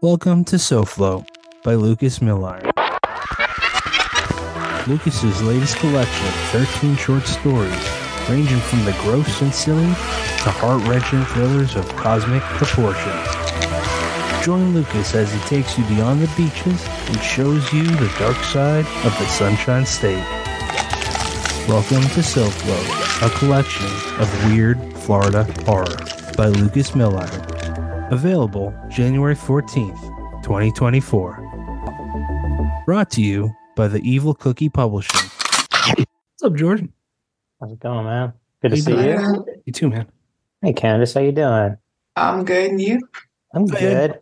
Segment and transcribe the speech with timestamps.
[0.00, 1.26] Welcome to SoFlo
[1.64, 2.70] by Lucas Milliron.
[4.86, 6.34] Lucas's latest collection of
[6.68, 7.88] 13 short stories,
[8.30, 13.26] ranging from the gross and silly to heart-wrenching thrillers of cosmic proportions.
[14.44, 18.86] Join Lucas as he takes you beyond the beaches and shows you the dark side
[19.04, 20.24] of the Sunshine State.
[21.66, 23.88] Welcome to SoFlo, a collection
[24.20, 25.96] of weird Florida horror
[26.36, 27.47] by Lucas Milliron.
[28.10, 30.00] Available January 14th,
[30.42, 32.82] 2024.
[32.86, 35.28] Brought to you by the Evil Cookie Publishing.
[35.96, 36.90] What's up, Jordan?
[37.60, 38.32] How's it going, man?
[38.62, 39.04] Good to Hey, see bud.
[39.04, 39.46] you.
[39.66, 40.06] You too, man.
[40.62, 41.76] Hey, Candace, how you doing?
[42.16, 42.70] I'm good.
[42.70, 42.98] And you?
[43.54, 43.78] I'm Good.
[43.80, 44.18] good.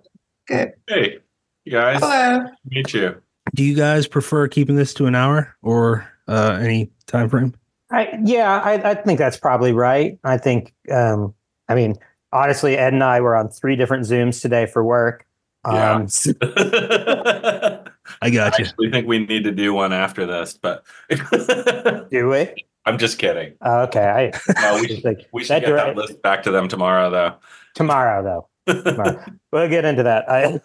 [0.49, 0.73] Good.
[0.89, 1.19] Hey,
[1.65, 2.01] you guys.
[2.01, 2.47] Hello.
[2.69, 3.23] Meet you.
[3.55, 7.55] Do you guys prefer keeping this to an hour or uh, any time frame?
[7.93, 10.19] I, yeah, I, I think that's probably right.
[10.25, 11.35] I think, um,
[11.69, 11.95] I mean,
[12.37, 15.27] honestly, Ed and I were on three different Zooms today for work.
[15.67, 15.93] Yeah.
[15.95, 16.07] Um,
[16.43, 17.80] I
[18.23, 18.65] I got you.
[18.65, 20.85] actually think we need to do one after this, but
[22.10, 22.65] do we?
[22.85, 23.55] I'm just kidding.
[23.63, 24.33] Oh, okay.
[24.47, 26.69] I, No, we just should, like, we should that get that list back to them
[26.69, 27.35] tomorrow, though.
[27.75, 28.23] tomorrow,
[28.66, 28.82] though.
[28.82, 29.25] Tomorrow.
[29.53, 30.30] we'll get into that.
[30.30, 30.60] I,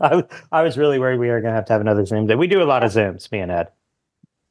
[0.00, 2.26] I, was- I was really worried we were going to have to have another Zoom
[2.26, 2.34] day.
[2.34, 3.68] We do a lot of Zooms, me and Ed.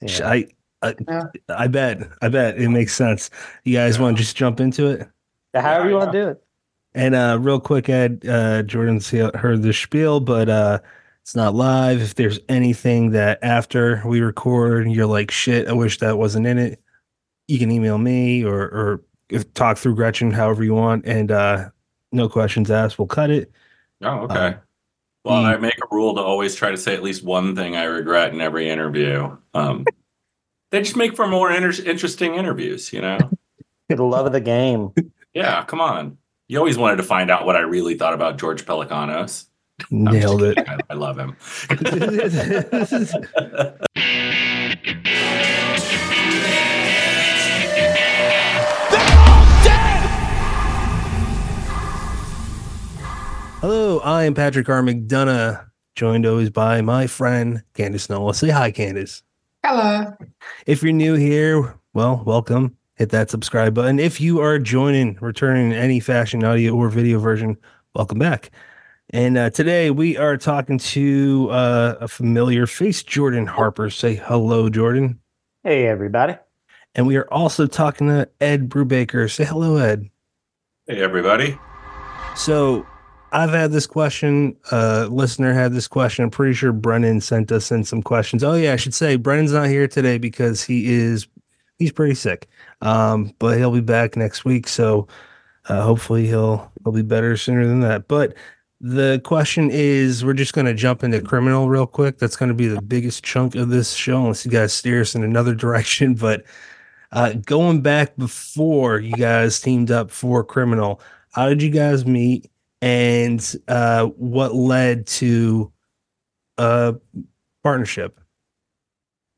[0.01, 0.29] Yeah.
[0.29, 0.47] I,
[0.81, 1.23] I, Yeah.
[1.49, 2.07] I bet.
[2.21, 3.29] I bet it makes sense.
[3.65, 5.07] You guys want to just jump into it?
[5.53, 6.43] However you want to do it.
[6.95, 10.79] And uh, real quick, Ed, uh, Jordan's he- heard the spiel, but uh,
[11.21, 12.01] it's not live.
[12.01, 16.57] If there's anything that after we record, you're like, shit, I wish that wasn't in
[16.57, 16.81] it,
[17.49, 21.05] you can email me or, or if, talk through Gretchen however you want.
[21.05, 21.69] And uh,
[22.13, 22.97] no questions asked.
[22.97, 23.51] We'll cut it.
[24.01, 24.37] Oh, okay.
[24.37, 24.55] Um,
[25.25, 27.83] well, I make a rule to always try to say at least one thing I
[27.83, 29.35] regret in every interview.
[29.53, 29.83] Um,
[30.71, 33.17] they just make for more inter- interesting interviews, you know?
[33.89, 34.93] For the love of the game.
[35.33, 36.17] yeah, come on.
[36.47, 39.45] You always wanted to find out what I really thought about George Pelecanos.
[39.91, 40.59] I'm Nailed it.
[40.59, 41.35] I, I love him.
[53.61, 54.83] Hello, I am Patrick R.
[54.83, 58.35] McDonough, joined always by my friend Candace Nola.
[58.35, 59.23] Say hi, Candace.
[59.65, 60.13] Hello.
[60.67, 62.77] If you're new here, well, welcome.
[62.95, 63.99] Hit that subscribe button.
[63.99, 67.57] If you are joining, returning in any fashion, audio or video version,
[67.93, 68.51] welcome back.
[69.09, 73.89] And uh, today we are talking to uh, a familiar face, Jordan Harper.
[73.89, 75.19] Say hello, Jordan.
[75.63, 76.37] Hey, everybody.
[76.95, 79.29] And we are also talking to Ed Brubaker.
[79.29, 80.09] Say hello, Ed.
[80.87, 81.59] hey, everybody.
[82.37, 82.87] So
[83.33, 84.55] I've had this question.
[84.71, 86.23] Uh, listener had this question.
[86.23, 88.41] I'm pretty sure Brennan sent us in some questions.
[88.41, 91.27] Oh yeah, I should say Brennan's not here today because he is
[91.77, 92.47] he's pretty sick.
[92.81, 94.67] Um, but he'll be back next week.
[94.67, 95.07] So
[95.67, 98.07] uh, hopefully he'll he'll be better sooner than that.
[98.07, 98.35] But
[98.81, 102.17] the question is, we're just going to jump into criminal real quick.
[102.17, 105.15] That's going to be the biggest chunk of this show, unless you guys steer us
[105.15, 106.15] in another direction.
[106.15, 106.43] But
[107.11, 112.49] uh, going back before you guys teamed up for criminal, how did you guys meet?
[112.85, 115.71] and uh, what led to
[116.57, 116.95] a
[117.63, 118.19] partnership.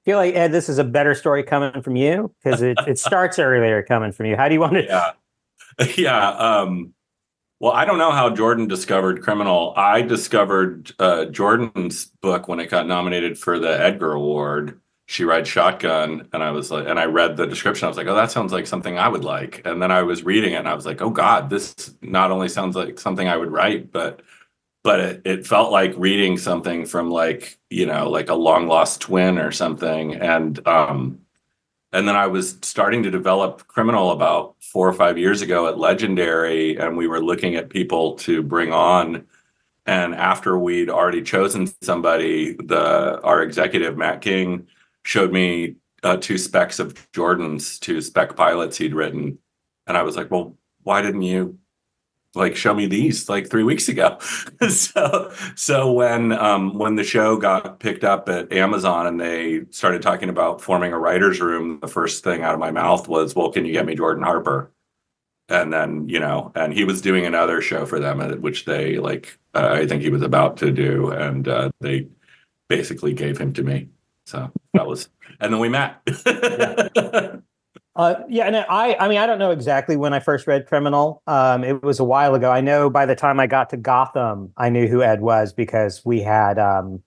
[0.08, 3.38] Feel like Ed, this is a better story coming from you because it, it starts
[3.40, 4.38] earlier coming from you.
[4.38, 4.86] How do you want to?
[4.86, 5.12] Yeah.
[5.98, 6.30] Yeah.
[6.30, 6.94] Um,
[7.60, 9.74] well, I don't know how Jordan discovered Criminal.
[9.76, 14.80] I discovered uh, Jordan's book when it got nominated for the Edgar Award.
[15.08, 17.86] She rides shotgun, and I was like, and I read the description.
[17.86, 19.62] I was like, oh, that sounds like something I would like.
[19.66, 22.48] And then I was reading it, and I was like, oh God, this not only
[22.48, 24.22] sounds like something I would write, but
[24.88, 29.02] but it, it felt like reading something from like you know like a long lost
[29.02, 30.16] twin or something.
[30.16, 31.20] And um,
[31.92, 35.78] and then I was starting to develop criminal about four or five years ago at
[35.78, 39.28] Legendary, and we were looking at people to bring on.
[39.86, 44.68] And after we'd already chosen somebody, the our executive Matt King
[45.04, 49.38] showed me uh, two specs of Jordan's, two spec pilots he'd written,
[49.86, 51.60] and I was like, "Well, why didn't you
[52.38, 54.18] like show me these like three weeks ago?"
[54.70, 60.02] so, so when um, when the show got picked up at Amazon and they started
[60.02, 63.52] talking about forming a writers' room, the first thing out of my mouth was, "Well,
[63.52, 64.72] can you get me Jordan Harper?"
[65.50, 68.98] And then you know, and he was doing another show for them, uh, which they
[68.98, 69.38] like.
[69.54, 72.08] Uh, I think he was about to do, and uh, they
[72.68, 73.90] basically gave him to me.
[74.26, 75.10] So that was,
[75.40, 76.02] and then we met.
[77.98, 81.24] Uh, yeah, and I, I mean, I don't know exactly when I first read Criminal.
[81.26, 82.52] Um, it was a while ago.
[82.52, 86.06] I know by the time I got to Gotham, I knew who Ed was because
[86.06, 87.02] we had um,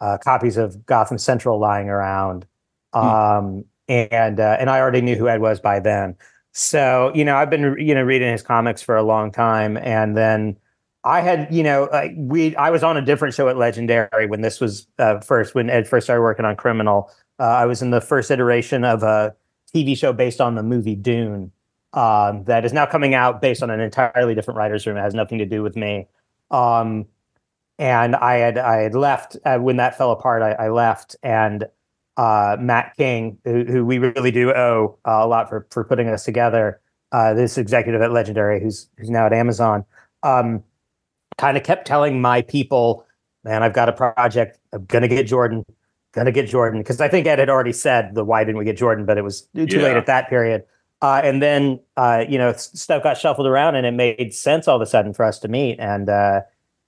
[0.00, 2.46] uh, copies of Gotham Central lying around,
[2.94, 6.16] um, and uh, and I already knew who Ed was by then.
[6.52, 10.16] So you know, I've been you know reading his comics for a long time, and
[10.16, 10.56] then
[11.04, 14.40] I had, you know, like we, I was on a different show at Legendary when
[14.40, 17.10] this was uh, first, when Ed first started working on Criminal.
[17.38, 19.34] Uh, I was in the first iteration of a
[19.74, 21.52] TV show based on the movie Dune
[21.94, 24.96] um, that is now coming out based on an entirely different writer's room.
[24.96, 26.06] It has nothing to do with me.
[26.50, 27.06] Um,
[27.78, 30.42] and I had, I had left uh, when that fell apart.
[30.42, 31.64] I, I left, and
[32.16, 36.08] uh, Matt King, who, who, we really do owe uh, a lot for for putting
[36.08, 36.80] us together,
[37.10, 39.84] uh, this executive at Legendary, who's who's now at Amazon.
[40.22, 40.62] Um,
[41.36, 43.04] kind of kept telling my people,
[43.42, 44.58] man, I've got a project.
[44.72, 45.64] I'm going to get Jordan,
[46.14, 46.80] going to get Jordan.
[46.80, 49.22] Because I think Ed had already said the why didn't we get Jordan, but it
[49.22, 49.82] was too yeah.
[49.82, 50.64] late at that period.
[51.02, 54.76] Uh, and then, uh, you know, stuff got shuffled around and it made sense all
[54.76, 55.78] of a sudden for us to meet.
[55.78, 56.40] And uh,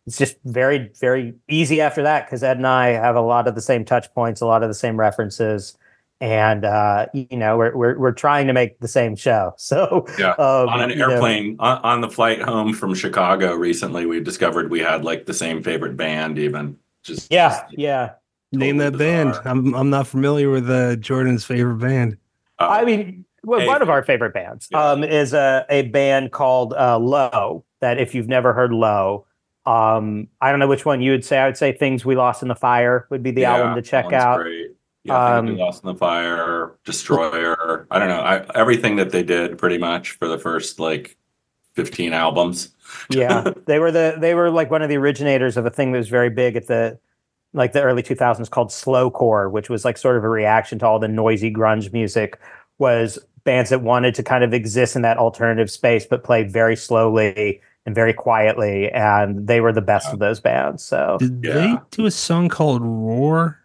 [0.07, 3.55] it's just very, very easy after that because Ed and I have a lot of
[3.55, 5.77] the same touch points, a lot of the same references
[6.21, 9.55] and uh, you know we're, we're we're trying to make the same show.
[9.67, 14.21] So yeah, um, on an airplane on, on, the flight home from Chicago recently, we
[14.21, 16.39] discovered we had like the same favorite band.
[16.39, 18.13] Even just yeah, just, yeah.
[18.53, 19.25] Totally Name that bizarre.
[19.33, 19.41] band.
[19.45, 22.17] I'm I'm not familiar with uh, Jordan's favorite band.
[22.61, 24.91] Uh, I mean, well, hey, one of our favorite bands yeah.
[24.91, 27.65] um, is a a band called uh, Low.
[27.81, 29.27] That if you've never heard Low.
[29.67, 31.39] Um, I don't know which one you would say.
[31.39, 33.83] I would say "Things We Lost in the Fire" would be the yeah, album to
[33.83, 34.43] check out.
[34.43, 34.71] Great.
[35.03, 37.87] Yeah, um, Lost in the Fire, Destroyer.
[37.91, 38.21] I don't know.
[38.21, 41.17] I, everything that they did pretty much for the first like
[41.75, 42.75] 15 albums.
[43.11, 45.99] yeah, they were the they were like one of the originators of a thing that
[45.99, 46.99] was very big at the
[47.57, 50.99] like the early 2000s called slowcore, which was like sort of a reaction to all
[50.99, 52.39] the noisy grunge music.
[52.79, 56.77] Was bands that wanted to kind of exist in that alternative space but play very
[56.77, 60.13] slowly and very quietly, and they were the best yeah.
[60.13, 60.85] of those bands.
[60.85, 61.55] So did yeah.
[61.55, 63.59] they do a song called Roar?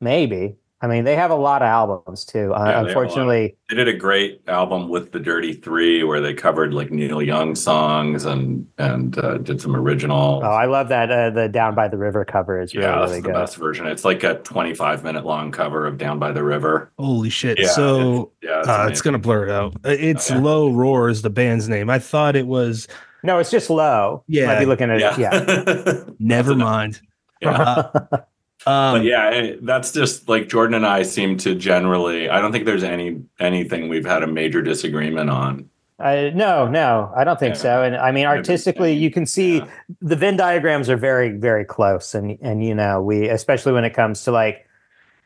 [0.00, 0.56] Maybe.
[0.84, 2.52] I mean, they have a lot of albums too.
[2.52, 6.74] Uh, unfortunately, they, they, did a great album with the Dirty Three, where they covered
[6.74, 10.42] like Neil Young songs and and uh, did some original.
[10.44, 11.10] Oh, I love that.
[11.10, 13.34] Uh, the Down by the River cover is really, yeah, that's really the good.
[13.34, 13.86] best version.
[13.86, 16.92] It's like a 25 minute long cover of Down by the River.
[16.98, 17.58] Holy shit!
[17.58, 19.74] Yeah, so it, yeah, it's, uh, it's, gonna blur it out.
[19.76, 20.40] Uh, it's oh, yeah.
[20.42, 21.88] Low Roar is the band's name.
[21.88, 22.88] I thought it was.
[23.22, 24.22] No, it's just Low.
[24.26, 25.18] Yeah, I'd be looking at it.
[25.18, 26.04] Yeah.
[26.18, 27.00] Never mind.
[27.40, 27.88] Yeah.
[28.66, 32.28] Um, but yeah, that's just like Jordan and I seem to generally.
[32.28, 35.68] I don't think there's any anything we've had a major disagreement on.
[35.98, 37.60] Uh, no, no, I don't think yeah.
[37.60, 37.82] so.
[37.82, 39.68] And I mean, artistically, you can see yeah.
[40.00, 42.14] the Venn diagrams are very, very close.
[42.14, 44.66] And and you know, we especially when it comes to like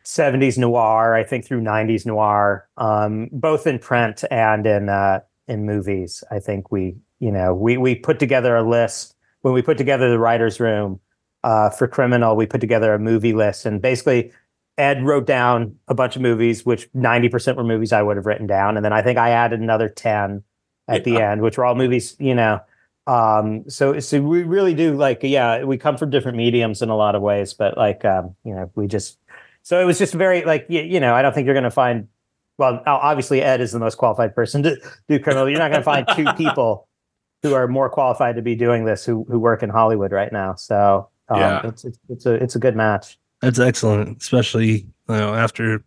[0.05, 5.65] 70s noir, I think through 90s noir, um, both in print and in uh, in
[5.65, 6.25] movies.
[6.31, 10.11] I think we, you know, we we put together a list when we put together
[10.11, 11.01] the writers' room
[11.45, 14.33] uh, for Criminal, we put together a movie list, and basically
[14.77, 18.27] Ed wrote down a bunch of movies, which ninety percent were movies I would have
[18.27, 20.43] written down, and then I think I added another ten
[20.89, 21.15] at yeah.
[21.15, 22.61] the end, which were all movies, you know.
[23.07, 26.97] Um, so so we really do like, yeah, we come from different mediums in a
[26.97, 29.19] lot of ways, but like, um, you know, we just
[29.63, 31.71] so it was just very like, you, you know, I don't think you're going to
[31.71, 32.09] find.
[32.59, 34.77] Well, obviously Ed is the most qualified person to
[35.09, 35.49] do criminal.
[35.49, 36.89] You're not going to find two people
[37.43, 40.55] who are more qualified to be doing this who who work in Hollywood right now.
[40.57, 43.19] So um, yeah, it's, it's it's a it's a good match.
[43.43, 45.85] That's excellent, especially you know after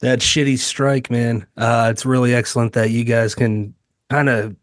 [0.00, 1.46] that shitty strike, man.
[1.56, 3.74] Uh, it's really excellent that you guys can
[4.10, 4.56] kind of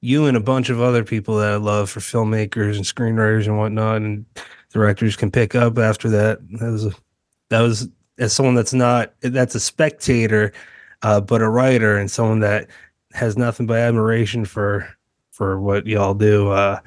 [0.00, 3.58] you and a bunch of other people that I love for filmmakers and screenwriters and
[3.58, 4.24] whatnot, and
[4.72, 6.38] directors can pick up after that.
[6.58, 6.92] That was a,
[7.48, 7.88] that was
[8.18, 10.52] as someone that's not that's a spectator,
[11.02, 12.68] uh, but a writer and someone that
[13.12, 14.88] has nothing but admiration for
[15.30, 16.50] for what y'all do.
[16.50, 16.80] Uh,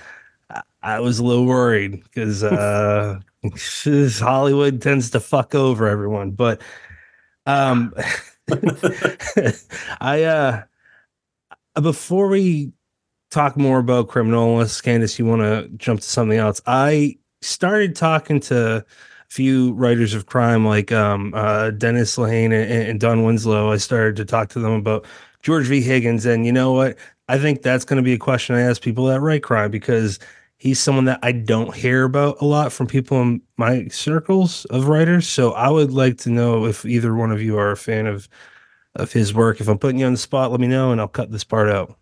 [0.82, 3.20] I was a little worried because uh,
[4.20, 6.32] Hollywood tends to fuck over everyone.
[6.32, 6.62] But
[7.46, 7.94] um,
[10.02, 10.64] I uh,
[11.82, 12.72] before we
[13.30, 18.40] talk more about criminal, Candace, you want to jump to something else, I started talking
[18.42, 18.86] to a
[19.30, 23.72] few writers of crime like um, uh, Dennis Lehane and, and Don Winslow.
[23.72, 25.06] I started to talk to them about
[25.42, 25.82] George V.
[25.82, 26.98] Higgins, and you know what?
[27.28, 30.20] I think that's going to be a question I ask people that write crime because
[30.60, 34.88] he's someone that I don't hear about a lot from people in my circles of
[34.88, 35.28] writers.
[35.28, 38.30] So I would like to know if either one of you are a fan of
[38.96, 39.62] of his work.
[39.62, 41.70] If I'm putting you on the spot, let me know and I'll cut this part
[41.70, 41.98] out.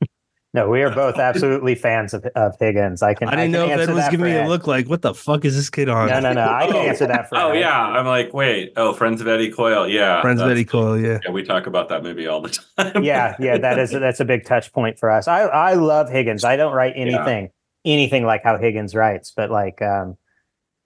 [0.54, 3.04] No, we are both absolutely fans of, of Higgins.
[3.04, 3.28] I can.
[3.28, 5.46] I didn't I know if Ed was giving me a look like, "What the fuck
[5.46, 6.50] is this kid on?" No, no, no.
[6.50, 6.80] I can oh.
[6.80, 7.38] answer that for.
[7.38, 7.60] oh Ed.
[7.60, 8.74] yeah, I'm like, wait.
[8.76, 9.88] Oh, Friends of Eddie Coyle.
[9.88, 10.98] Yeah, Friends of Eddie Coyle.
[10.98, 11.20] Yeah.
[11.24, 13.04] Yeah, we talk about that movie all the time.
[13.04, 13.58] yeah, yeah.
[13.58, 15.28] That is that's a big touch point for us.
[15.28, 16.44] I I love Higgins.
[16.44, 17.44] I don't write anything.
[17.44, 17.52] Yeah
[17.86, 20.18] anything like how Higgins writes, but like um,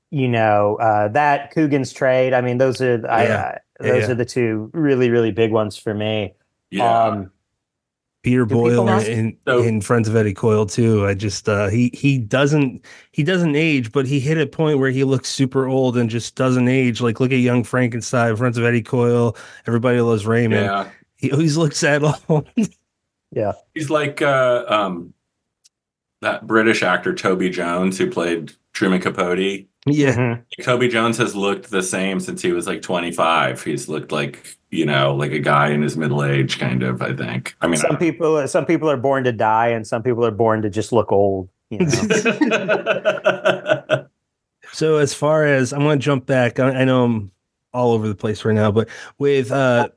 [0.10, 2.34] you know uh, that Cogan's Trade.
[2.34, 4.12] I mean, those are I, uh, those yeah.
[4.12, 6.34] are the two really really big ones for me.
[6.70, 7.04] Yeah.
[7.04, 7.32] Um,
[8.24, 9.08] Peter Boyle not?
[9.08, 11.08] in, So- in Friends of Eddie Coyle too.
[11.08, 14.92] I just uh he he doesn't he doesn't age, but he hit a point where
[14.92, 17.02] he looks super old and just doesn't age.
[17.02, 20.66] Like look at Young Frankenstein, Friends of Eddie Coyle, everybody loves Raymond.
[20.66, 20.90] Yeah.
[21.16, 22.46] He always looks at all.
[23.34, 25.14] Yeah, he's like uh, um,
[26.22, 29.66] that British actor Toby Jones who played Truman Capote.
[29.86, 30.38] yeah.
[30.62, 33.64] Toby Jones has looked the same since he was like 25.
[33.64, 37.16] He's looked like, you know, like a guy in his middle age, kind of, I
[37.16, 37.56] think.
[37.62, 40.62] I mean, some people some people are born to die and some people are born
[40.62, 41.88] to just look old you know
[44.74, 47.32] So as far as I'm going to jump back, I, I know I'm
[47.74, 48.88] all over the place right now, but
[49.18, 49.90] with uh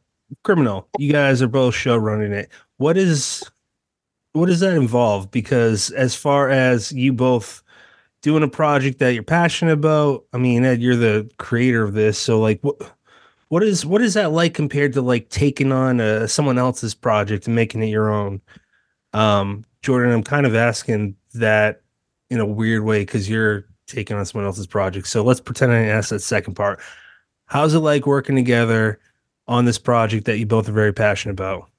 [0.43, 2.50] criminal, you guys are both show running it.
[2.78, 3.49] What is
[4.35, 5.31] what does that involve?
[5.31, 7.62] Because as far as you both
[8.21, 12.19] doing a project that you're passionate about, I mean, Ed, you're the creator of this,
[12.19, 12.76] so like what
[13.49, 17.47] what is what is that like compared to like taking on uh, someone else's project
[17.47, 18.41] and making it your own?
[19.12, 21.83] Um, Jordan, I'm kind of asking that
[22.29, 25.07] in a weird way because you're taking on someone else's project.
[25.07, 26.81] So let's pretend I asked that second part.
[27.47, 28.99] How's it like working together
[29.47, 31.71] on this project that you both are very passionate about?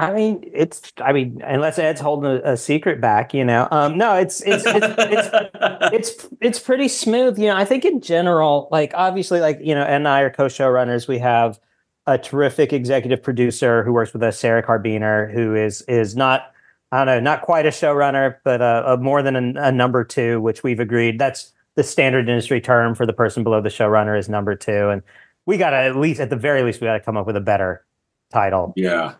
[0.00, 3.98] I mean it's i mean unless ed's holding a, a secret back you know um
[3.98, 5.28] no it's it's it's, it's
[5.92, 9.82] it's it's pretty smooth you know i think in general like obviously like you know
[9.82, 11.06] ed and i are co-showrunners.
[11.06, 11.60] We have
[12.06, 16.52] a terrific executive producer who works with us sarah carbiener who is is not
[16.92, 20.02] i don't know not quite a showrunner but uh, a more than a, a number
[20.04, 24.18] two which we've agreed that's the standard industry term for the person below the showrunner
[24.18, 24.88] is number two.
[24.88, 25.02] And
[25.46, 27.84] we gotta at least at the very least we gotta come up with a better
[28.32, 28.72] title.
[28.76, 29.14] Yeah.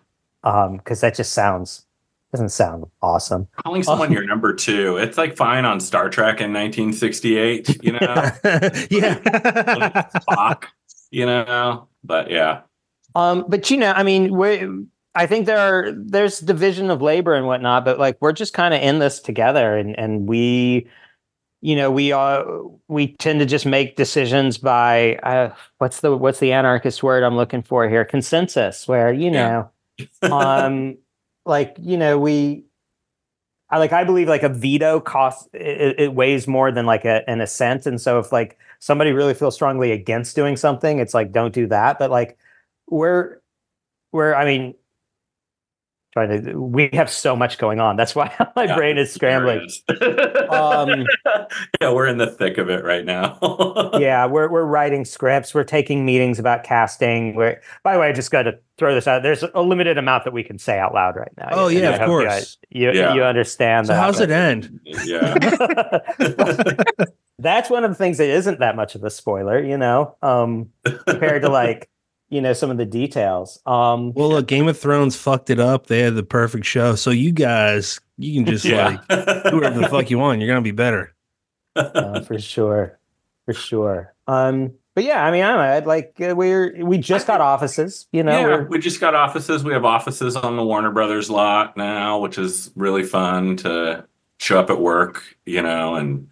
[0.44, 1.86] Um because that just sounds
[2.32, 6.52] doesn't sound awesome Calling someone your number two, it's like fine on Star Trek in
[6.52, 7.98] 1968, you know,
[8.88, 9.18] yeah.
[10.10, 10.66] Spock,
[11.10, 12.60] you know, but yeah.
[13.14, 14.66] Um, but you know, I mean, we
[15.14, 18.72] I think there are there's division of labor and whatnot, but like we're just kind
[18.72, 20.86] of in this together, and and we,
[21.60, 22.44] you know, we are
[22.86, 27.36] we tend to just make decisions by uh, what's the what's the anarchist word I'm
[27.36, 28.04] looking for here?
[28.04, 29.64] Consensus, where you Yeah.
[30.22, 30.98] Um,
[31.44, 32.64] like you know we.
[33.72, 37.28] I like I believe like a veto costs it, it weighs more than like a,
[37.30, 41.30] an assent, and so if like somebody really feels strongly against doing something, it's like
[41.30, 41.98] don't do that.
[41.98, 42.36] But like
[42.88, 43.40] we're
[44.10, 44.74] we're I mean
[46.12, 47.96] trying to we have so much going on.
[47.96, 49.68] That's why my Yeah, brain is scrambling.
[49.88, 50.50] There it is.
[50.50, 51.06] Um,
[51.80, 53.38] yeah, we're in the thick of it right now.
[53.98, 57.34] yeah, we're we're writing scripts, we're taking meetings about casting.
[57.36, 59.22] We're by the way, I just got to throw this out.
[59.22, 61.48] There's a limited amount that we can say out loud right now.
[61.52, 62.58] Oh, And yeah, I of hope you- course.
[62.70, 63.14] You Yeah.
[63.14, 64.00] you understand that so that.
[64.00, 64.80] how's it end?
[65.04, 66.00] yeah.
[67.38, 70.68] That's one of the things that isn't that much of a spoiler, you know, um,
[71.06, 71.88] compared to like,
[72.30, 73.60] you know, some of the details.
[73.66, 75.86] Um, Well, look, Game of Thrones fucked it up.
[75.86, 76.94] They had the perfect show.
[76.94, 79.00] So you guys, you can just yeah.
[79.10, 80.40] like whoever the fuck you want.
[80.40, 81.14] You're gonna be better.
[81.76, 82.98] uh, for sure,
[83.44, 84.14] for sure.
[84.26, 85.76] Um, but yeah, I mean, I don't know.
[85.76, 88.48] I'd like uh, we're we just got offices, you know.
[88.48, 89.62] yeah, we just got offices.
[89.64, 94.04] We have offices on the Warner Brothers lot now, which is really fun to
[94.38, 96.28] show up at work, you know, and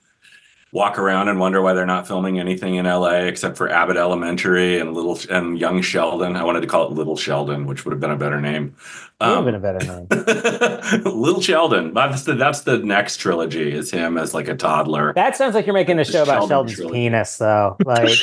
[0.73, 4.79] walk around and wonder why they're not filming anything in LA except for Abbott Elementary
[4.79, 6.37] and Little and Young Sheldon.
[6.37, 8.75] I wanted to call it Little Sheldon, which would have been a better name.
[9.21, 10.07] would have Um, been a better name.
[11.05, 11.95] Little Sheldon.
[11.95, 13.73] That's the that's the next trilogy.
[13.73, 15.13] Is him as like a toddler.
[15.15, 16.95] That sounds like you're making a show about Sheldon Sheldon's trilogy.
[16.99, 17.77] penis, though.
[17.85, 18.19] Like,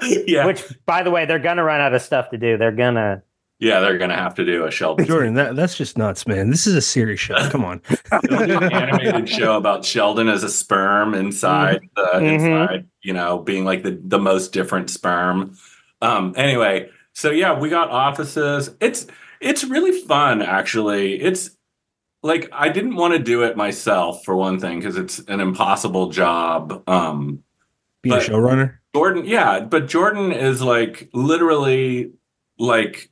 [0.26, 2.56] yeah, which, by the way, they're gonna run out of stuff to do.
[2.56, 3.22] They're gonna.
[3.60, 5.06] Yeah, they're gonna have to do a Sheldon.
[5.06, 6.50] Jordan, that, that's just nuts, man.
[6.50, 7.36] This is a serious show.
[7.50, 7.80] Come on.
[8.12, 12.32] An animated show about Sheldon as a sperm inside the Mhm.
[12.34, 15.56] inside, you know, being like the the most different sperm.
[16.02, 18.70] Um anyway, so yeah, we got offices.
[18.80, 19.06] It's
[19.40, 21.20] it's really fun actually.
[21.20, 21.50] It's
[22.22, 26.10] like I didn't want to do it myself for one thing because it's an impossible
[26.10, 26.82] job.
[26.88, 27.42] Um
[28.02, 28.74] Be a showrunner.
[28.94, 32.12] Jordan, yeah, but Jordan is like literally
[32.58, 33.10] like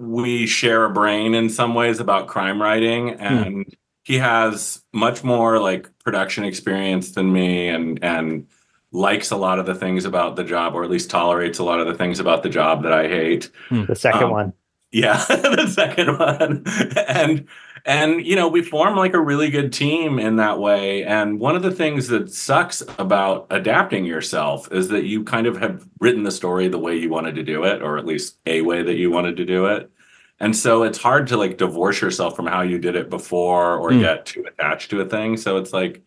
[0.00, 5.60] we share a brain in some ways about crime writing and he has much more
[5.60, 8.46] like production experience than me and and
[8.92, 11.78] likes a lot of the things about the job or at least tolerates a lot
[11.80, 13.50] of the things about the job that I hate.
[13.70, 14.52] The second Um, one.
[14.90, 16.64] Yeah, the second one.
[17.06, 17.46] And
[17.84, 21.04] and you know, we form like a really good team in that way.
[21.04, 25.56] And one of the things that sucks about adapting yourself is that you kind of
[25.58, 28.62] have written the story the way you wanted to do it, or at least a
[28.62, 29.90] way that you wanted to do it.
[30.38, 33.92] And so it's hard to like divorce yourself from how you did it before or
[33.92, 34.00] Hmm.
[34.00, 35.36] get too attached to a thing.
[35.36, 36.02] So it's like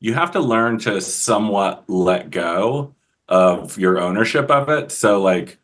[0.00, 2.94] you have to learn to somewhat let go
[3.28, 4.90] of your ownership of it.
[4.92, 5.58] So like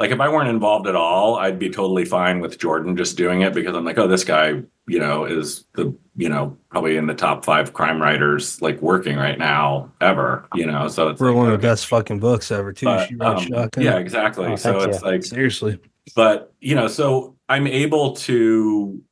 [0.00, 3.42] like if I weren't involved at all, I'd be totally fine with Jordan just doing
[3.42, 7.06] it because I'm like, oh, this guy, you know, is the, you know, probably in
[7.06, 10.88] the top five crime writers like working right now ever, you know.
[10.88, 12.86] So it's For like, one of the best fucking books ever, too.
[12.86, 13.84] But, she wrote um, Shotgun.
[13.84, 14.46] yeah, exactly.
[14.46, 15.06] Oh, so it's you.
[15.06, 15.78] like Seriously.
[16.16, 19.02] but you know so i'm able to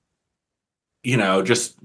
[1.03, 1.79] you know just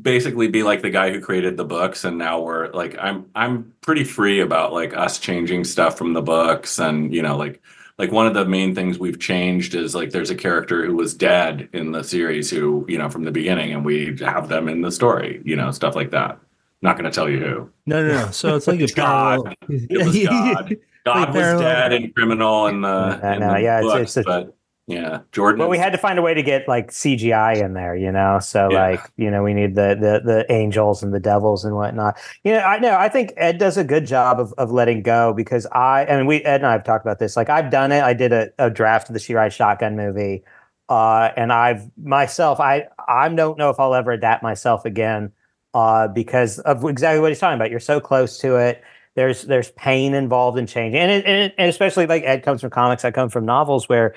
[0.00, 3.72] basically be like the guy who created the books and now we're like i'm i'm
[3.82, 7.62] pretty free about like us changing stuff from the books and you know like
[7.98, 11.14] like one of the main things we've changed is like there's a character who was
[11.14, 14.80] dead in the series who you know from the beginning and we have them in
[14.82, 16.38] the story you know stuff like that
[16.80, 18.30] not going to tell you who No, no, no.
[18.30, 19.54] So it's like a God.
[19.68, 20.76] It was God.
[21.04, 24.22] god was dead in criminal in the, No, in no, the yeah, it's- it's a-
[24.22, 24.54] but
[24.88, 27.94] yeah jordan Well, we had to find a way to get like CGI in there,
[27.94, 28.38] you know.
[28.40, 28.80] So Yeah.
[28.80, 32.18] like, you know, we need the the the angels and the devils and whatnot.
[32.44, 35.32] You know, I know I think Ed does a good job of of letting go
[35.34, 37.36] because I I mean we Ed and I have talked about this.
[37.36, 38.02] Like I've done it.
[38.02, 40.42] I did a, a draft of the She Ride Shotgun movie.
[40.88, 45.32] Uh, and I've myself, I I don't know if I'll ever adapt myself again,
[45.74, 47.70] uh, because of exactly what he's talking about.
[47.70, 48.82] You're so close to it.
[49.14, 52.60] There's there's pain involved in changing, and it, and, it- and especially like Ed comes
[52.62, 54.14] from comics, I come from novels where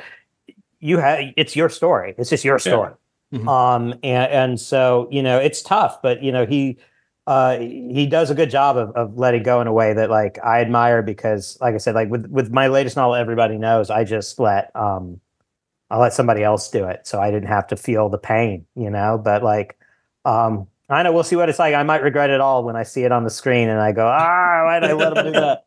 [0.82, 2.16] you have it's your story.
[2.18, 2.94] It's just your story.
[3.34, 3.48] Mhm.
[3.48, 6.78] Um, and and so you know it's tough, but you know he
[7.28, 10.38] uh he does a good job of, of letting go in a way that like
[10.44, 14.04] I admire because like I said, like with with my latest novel, everybody knows I
[14.04, 15.22] just let um
[15.90, 18.90] I let somebody else do it, so I didn't have to feel the pain, you
[18.90, 19.18] know.
[19.24, 19.78] But like,
[20.26, 21.76] um, I know we'll see what it's like.
[21.76, 24.08] I might regret it all when I see it on the screen, and I go,
[24.08, 25.66] ah, why did I let him do that?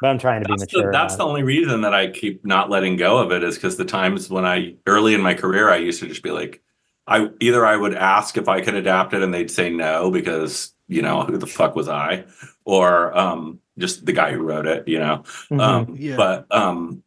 [0.00, 0.92] But I'm trying to be that's the, mature.
[0.92, 3.84] that's the only reason that I keep not letting go of it is because the
[3.84, 6.62] times when I early in my career I used to just be like,
[7.06, 10.72] I either I would ask if I could adapt it and they'd say no because
[10.88, 12.24] you know who the fuck was I,
[12.64, 15.24] or um, just the guy who wrote it, you know.
[15.50, 15.54] it.
[15.54, 15.60] Mhm.
[15.60, 16.16] Um, Yeah.
[16.16, 17.02] But um,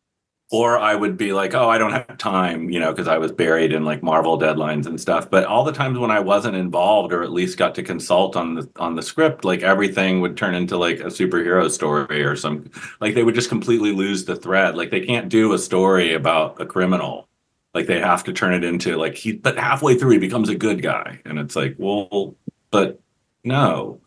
[0.54, 3.32] or I would be like, oh, I don't have time, you know, because I was
[3.32, 5.28] buried in like Marvel deadlines and stuff.
[5.28, 8.54] But all the times when I wasn't involved, or at least got to consult on
[8.54, 12.70] the on the script, like everything would turn into like a superhero story or some,
[13.02, 14.78] like they would just completely lose the thread.
[14.78, 17.28] Like they can't do a story about a criminal.
[17.74, 20.56] Like they have to turn it into like he, but halfway through he becomes a
[20.56, 22.36] good guy, and it's like, well,
[22.70, 23.02] but
[23.44, 24.02] no.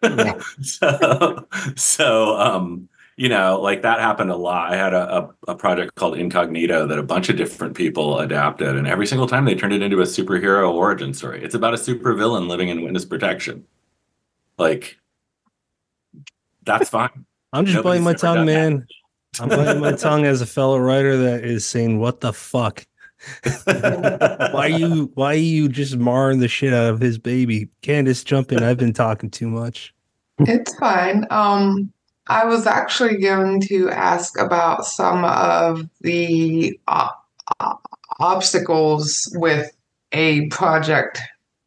[0.62, 4.72] so, so um, you know, like that happened a lot.
[4.72, 8.76] I had a, a, a project called Incognito that a bunch of different people adapted,
[8.76, 11.42] and every single time they turned it into a superhero origin story.
[11.42, 13.66] It's about a supervillain living in witness protection.
[14.56, 14.98] Like,
[16.62, 17.26] that's fine.
[17.52, 18.86] I'm just Nobody's biting my tongue, man.
[19.40, 22.86] I'm biting my tongue as a fellow writer that is saying, "What the fuck?
[23.64, 25.10] Why you?
[25.14, 28.62] Why you just marring the shit out of his baby?" Candace, jump in.
[28.62, 29.92] I've been talking too much.
[30.38, 31.26] It's fine.
[31.30, 31.92] Um,
[32.28, 37.08] I was actually going to ask about some of the uh,
[37.58, 37.74] uh,
[38.20, 39.70] obstacles with
[40.12, 41.20] a project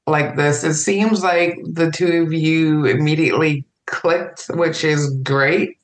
[0.06, 0.63] like this.
[0.63, 5.78] It seems like the two of you immediately clicked, which is great.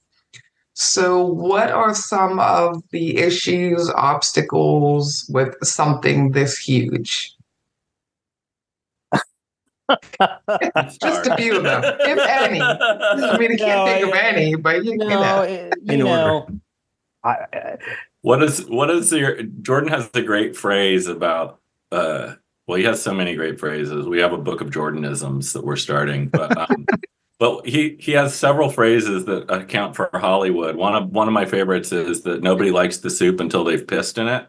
[0.74, 7.37] So, what are some of the issues, obstacles with something this huge?
[11.02, 12.62] Just a few of them, if any.
[12.62, 15.42] I mean, I can't No, think of any, but you, you know.
[15.42, 16.24] it- you In order.
[16.26, 16.48] know,
[17.24, 17.78] I, I-
[18.22, 21.60] What is what is your Jordan has a great phrase about
[21.92, 22.34] uh
[22.68, 24.06] well he has so many great phrases.
[24.08, 26.86] We have a book of Jordanisms that we're starting, but um
[27.40, 30.76] but he he has several phrases that account for Hollywood.
[30.76, 34.18] One of one of my favorites is that nobody likes the soup until they've pissed
[34.18, 34.48] in it,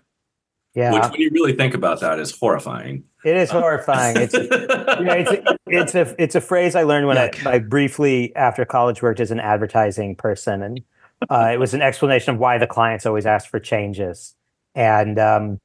[0.79, 3.03] yeah, which when you really think about that is horrifying.
[3.25, 4.17] it is horrifying.
[4.17, 5.33] It's you know, it's
[5.67, 9.33] it's a it's a phrase I learned when I, I briefly after college worked as
[9.33, 10.81] an advertising person, and
[11.29, 14.37] uh, it was an explanation of why the clients always ask for changes,
[14.77, 15.61] and um,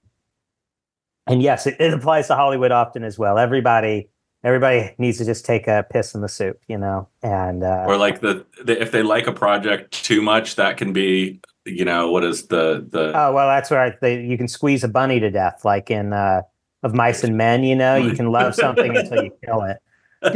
[1.27, 3.37] and yes, it, it applies to Hollywood often as well.
[3.37, 4.09] Everybody
[4.43, 7.97] everybody needs to just take a piss in the soup, you know, and uh, or
[7.97, 12.11] like the, the if they like a project too much, that can be you know
[12.11, 15.19] what is the the Oh well, that's where I, they, you can squeeze a bunny
[15.19, 16.41] to death, like in uh,
[16.83, 17.63] of mice and men.
[17.63, 19.77] You know, you can love something until you kill it.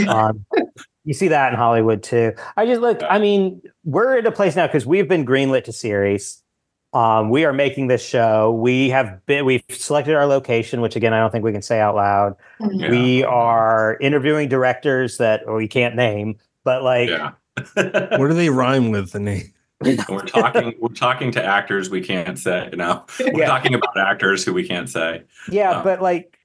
[0.10, 0.46] Um,
[1.06, 2.34] you see that in Hollywood too.
[2.58, 3.02] I just look.
[3.10, 6.44] I mean, we're at a place now because we've been greenlit to series.
[6.94, 8.52] Um, we are making this show.
[8.52, 9.46] We have been.
[9.46, 12.36] We've selected our location, which again I don't think we can say out loud.
[12.60, 12.90] Yeah.
[12.90, 17.32] We are interviewing directors that we can't name, but like yeah.
[17.76, 19.54] What do they rhyme with the name?
[20.10, 23.46] we're talking we're talking to actors we can't say you know we're Yeah.
[23.46, 26.40] talking about actors who we can't say Yeah, Um, but like,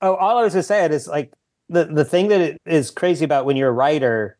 [0.00, 1.32] oh, all I was gonna say it is like
[1.68, 4.38] the the thing that it is crazy about when you're a writer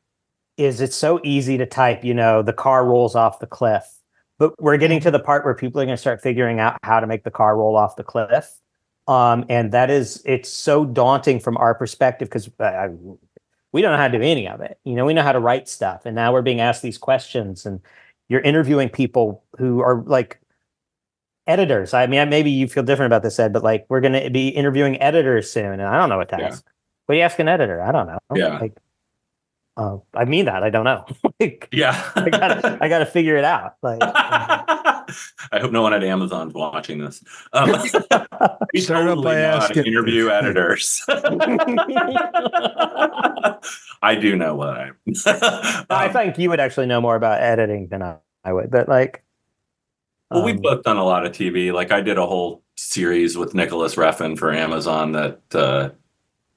[0.56, 2.04] is it's so easy to type.
[2.04, 3.84] You know, the car rolls off the cliff,
[4.38, 7.00] but we're getting to the part where people are going to start figuring out how
[7.00, 8.50] to make the car roll off the cliff.
[9.08, 12.88] Um, and that is, it's so daunting from our perspective because uh,
[13.72, 14.78] we don't know how to do any of it.
[14.84, 17.64] You know, we know how to write stuff, and now we're being asked these questions,
[17.66, 17.80] and
[18.32, 20.40] you're interviewing people who are like
[21.46, 21.92] editors.
[21.92, 24.48] I mean, maybe you feel different about this, Ed, but like we're going to be
[24.48, 26.46] interviewing editors soon, and I don't know what to Yeah.
[26.46, 26.64] ask.
[27.06, 27.82] What do you ask an editor?
[27.82, 28.18] I don't know.
[28.34, 28.58] Yeah.
[28.58, 28.76] Like,
[29.76, 30.62] uh, I mean that.
[30.62, 31.04] I don't know.
[31.40, 32.10] like, Yeah.
[32.16, 33.74] I gotta, I gotta figure it out.
[33.82, 34.00] Like,
[35.52, 37.22] I hope no one at Amazon's watching this.
[37.52, 37.70] Um,
[38.74, 41.02] we Start up by asking- interview editors.
[44.02, 44.90] I do know what I.
[45.90, 48.88] I Um, think you would actually know more about editing than I, I would, but
[48.88, 49.22] like,
[50.30, 51.72] Well, we've um, both done a lot of TV.
[51.72, 55.90] Like I did a whole series with Nicolas Refn for Amazon that uh,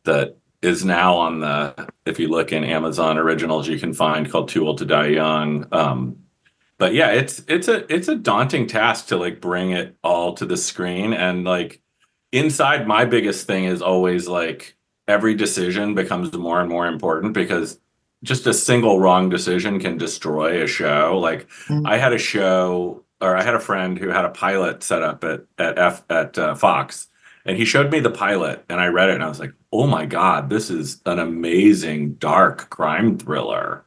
[0.06, 1.90] that is now on the.
[2.06, 5.68] If you look in Amazon originals, you can find called "Too Old to Die Young."
[5.72, 6.18] Um,
[6.78, 10.46] but yeah, it's it's a it's a daunting task to like bring it all to
[10.46, 11.82] the screen and like
[12.32, 12.88] inside.
[12.88, 14.76] My biggest thing is always like
[15.08, 17.80] every decision becomes more and more important because
[18.24, 21.18] just a single wrong decision can destroy a show.
[21.22, 21.88] Like Mm.
[21.88, 25.24] I had a show or I had a friend who had a pilot set up
[25.24, 27.08] at at F at uh, Fox,
[27.46, 29.88] and he showed me the pilot, and I read it, and I was like, "Oh
[29.88, 33.86] my god, this is an amazing dark crime thriller."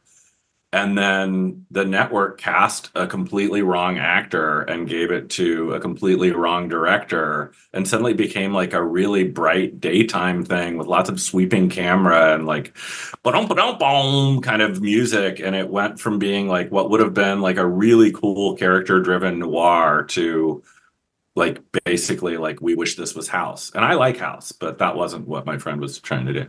[0.71, 6.29] And then the network cast a completely wrong actor and gave it to a completely
[6.29, 11.69] wrong director, and suddenly became like a really bright daytime thing with lots of sweeping
[11.69, 12.77] camera and like
[13.23, 15.39] ba-dum, boom kind of music.
[15.39, 19.01] And it went from being like what would have been like a really cool character
[19.01, 20.61] driven noir to
[21.39, 25.27] like basically like we wish this was house and i like house but that wasn't
[25.27, 26.45] what my friend was trying to do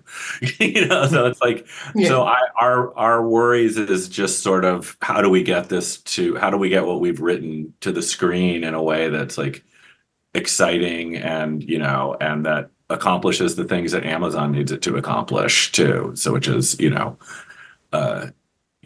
[0.65, 2.09] you know so it's like Yeah.
[2.09, 6.37] so I, our our worries is just sort of how do we get this to
[6.37, 9.65] how do we get what we've written to the screen in a way that's like
[10.35, 15.73] exciting and you know and that accomplishes the things that Amazon needs it to accomplish
[15.73, 16.13] too.
[16.15, 17.17] So which is you know,
[17.93, 18.27] uh,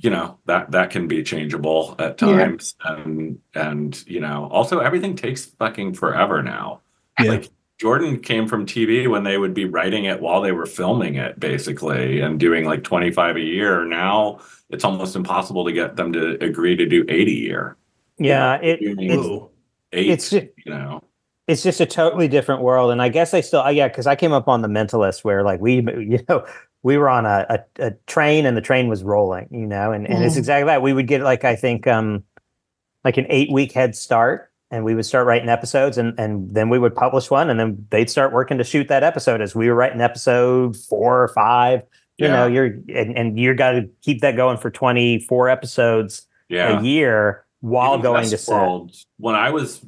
[0.05, 2.37] you know that that can be changeable at Yeah.
[2.37, 6.83] times and and you know also everything takes fucking forever now.
[7.19, 7.31] Yeah.
[7.31, 7.49] Like
[7.81, 11.41] Jordan came from TV when they would be writing it while they were filming it,
[11.41, 13.85] basically, and doing like 25 a year.
[13.85, 14.41] Now
[14.71, 17.77] it's almost impossible to get them to agree to do 80 a year.
[18.19, 19.45] yeah, it, it's
[19.93, 21.03] eight, it's you know.
[21.49, 24.17] it's just a totally different world and i guess i still I yeah because i
[24.17, 25.75] came up on the mentalist where like we
[26.13, 26.45] you know
[26.85, 30.07] we were on a, a, a train and the train was rolling you know and,
[30.09, 30.39] and it's Mhm.
[30.39, 32.23] exactly that we would get like i think um
[33.05, 36.69] like an eight week head start and we would start writing episodes and and then
[36.69, 39.69] we would publish one and then they'd start working to shoot that episode as we
[39.69, 41.83] were writing episode four or five
[42.19, 46.79] you know you're and, and you're got to keep that going for 24 episodes Yeah.
[46.79, 48.79] a year while Even going to set
[49.19, 49.85] when I was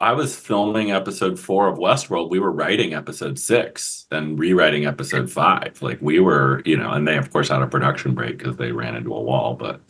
[0.00, 5.30] I was filming episode four of Westworld, we were writing episode six and rewriting episode
[5.30, 5.82] five.
[5.82, 8.70] Like we were, you know, and they of course had a production break because they
[8.70, 9.54] ran into a wall.
[9.54, 9.80] But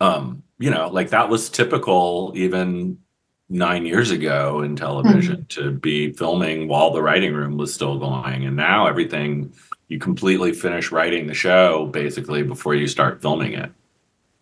[0.00, 2.98] um, you know, like that was typical even
[3.48, 8.44] nine years ago in television to be filming while the writing room was still going.
[8.44, 9.54] And now everything
[9.88, 13.72] you completely finish writing the show basically before you start filming it.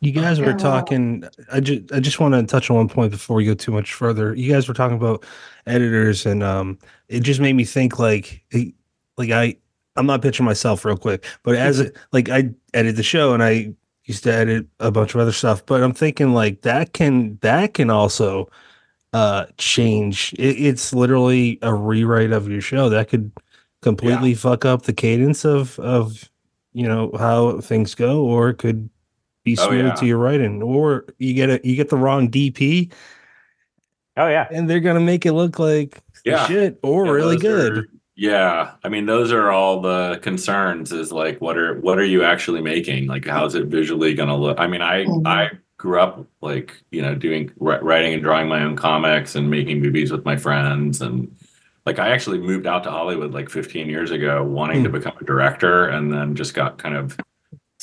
[0.00, 1.24] You guys were talking.
[1.50, 3.94] I just I just want to touch on one point before we go too much
[3.94, 4.34] further.
[4.34, 5.24] You guys were talking about
[5.66, 6.78] editors, and um,
[7.08, 8.72] it just made me think like, eh,
[9.16, 9.56] like I
[9.96, 13.42] I'm not pitching myself real quick, but as a, like I edit the show and
[13.42, 13.72] I
[14.04, 17.74] used to edit a bunch of other stuff, but I'm thinking like that can that
[17.74, 18.50] can also
[19.12, 20.34] uh change.
[20.38, 23.32] It, it's literally a rewrite of your show that could
[23.80, 26.30] completely fuck up the cadence of of
[26.74, 28.90] you know how things go, or it could
[29.46, 29.94] be Oh, smooth yeah.
[29.94, 32.92] to your writing, or you get a you get the wrong DP
[34.18, 36.46] oh yeah and they're gonna make it look like Yeah.
[36.46, 37.78] shit or Yeah, really good.
[37.78, 37.86] are-
[38.18, 40.90] yeah, I mean, those are all the concerns.
[40.90, 43.06] Is like, what are what are you actually making?
[43.08, 44.58] Like, how's it visually going to look?
[44.58, 45.26] I mean, I Mhm.
[45.26, 49.82] I grew up like you know doing writing and drawing my own comics and making
[49.82, 51.30] movies with my friends and
[51.84, 55.24] like I actually moved out to Hollywood like 15 years ago, wanting to become a
[55.24, 57.16] director, and then just got kind of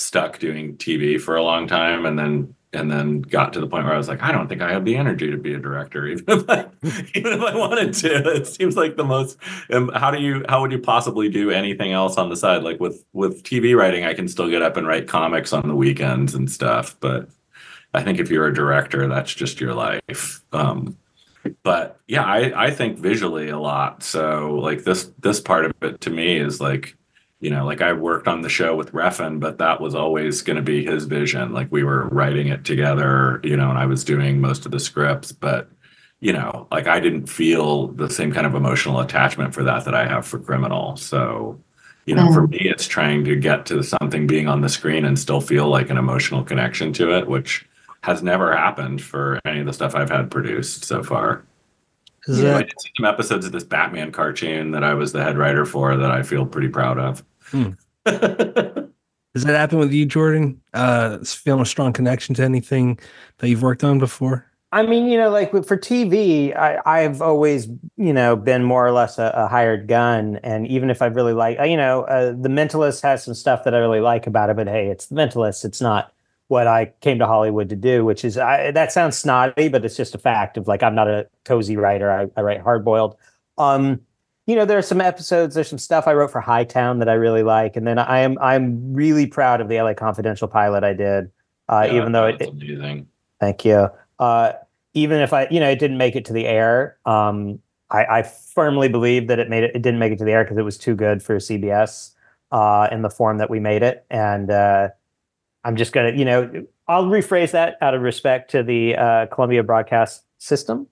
[0.03, 3.85] stuck doing TV for a long time, and then and then got to the point
[3.85, 6.07] where I was like, I don't think I have the energy to be a director,
[6.07, 6.67] even if I
[7.13, 8.35] even if I wanted to.
[8.35, 9.37] It seems like the most.
[9.71, 10.43] Um, how do you?
[10.49, 12.63] How would you possibly do anything else on the side?
[12.63, 15.75] Like with with TV writing, I can still get up and write comics on the
[15.75, 17.29] weekends and stuff, but
[17.93, 20.43] I think if you're a director, that's just your life.
[20.51, 20.97] Um,
[21.61, 24.03] but yeah, I, I think visually a lot.
[24.03, 26.95] So like this this part of it to me is like
[27.43, 30.55] you know, like I worked on the show with Refn, but that was always going
[30.55, 31.51] to be his vision.
[31.51, 34.79] Like we were writing it together, you know, and I was doing most of the
[34.79, 35.69] scripts, but
[36.21, 39.93] you know, like I didn't feel the same kind of emotional attachment for that that
[39.93, 40.95] I have for Criminal.
[40.95, 41.59] So,
[42.05, 42.51] you know, for mm.
[42.51, 45.89] me, it's trying to get to something being on the screen and still feel like
[45.89, 47.65] an emotional connection to it, which
[48.03, 51.43] has never happened for any of the stuff I've had produced so far.
[52.25, 55.21] Is You know, I did some episodes of this Batman cartoon that I was the
[55.21, 57.21] head writer for that I feel pretty proud of.
[57.53, 57.69] Hmm.
[58.05, 60.59] does that happen with you, Jordan?
[60.73, 62.99] Uh, feeling a strong connection to anything
[63.37, 64.45] that you've worked on before?
[64.71, 68.91] I mean, you know, like for TV, I, I've always, you know, been more or
[68.91, 70.37] less a, a hired gun.
[70.37, 73.75] And even if I really like, you know, uh, The Mentalist has some stuff that
[73.75, 75.63] I really like about it, but hey, it's The Mentalist.
[75.63, 76.11] It's not
[76.47, 79.95] what I came to Hollywood to do, which is, I, that sounds snotty, but it's
[79.95, 82.11] just a fact of like, I'm not a cozy writer.
[82.11, 83.15] I, I write hard boiled.
[83.59, 84.01] Um,
[84.45, 87.13] you know, there are some episodes, there's some stuff I wrote for Hightown that I
[87.13, 87.75] really like.
[87.75, 91.31] And then I am, I'm really proud of the LA Confidential pilot I did,
[91.69, 93.07] uh, Yeah, even though it, amazing.
[93.39, 93.89] Thank you.
[94.19, 94.53] Uh,
[94.93, 98.23] even if I, you know, it didn't make it to the air, um, I, I
[98.23, 99.71] firmly believe that it made it.
[99.75, 102.11] It didn't make it to the air because it was too good for CBS
[102.51, 104.05] uh, in the form that we made it.
[104.09, 104.89] And uh,
[105.63, 109.63] I'm just gonna, you know, I'll rephrase that out of respect to the uh, Columbia
[109.63, 110.87] Broadcast System.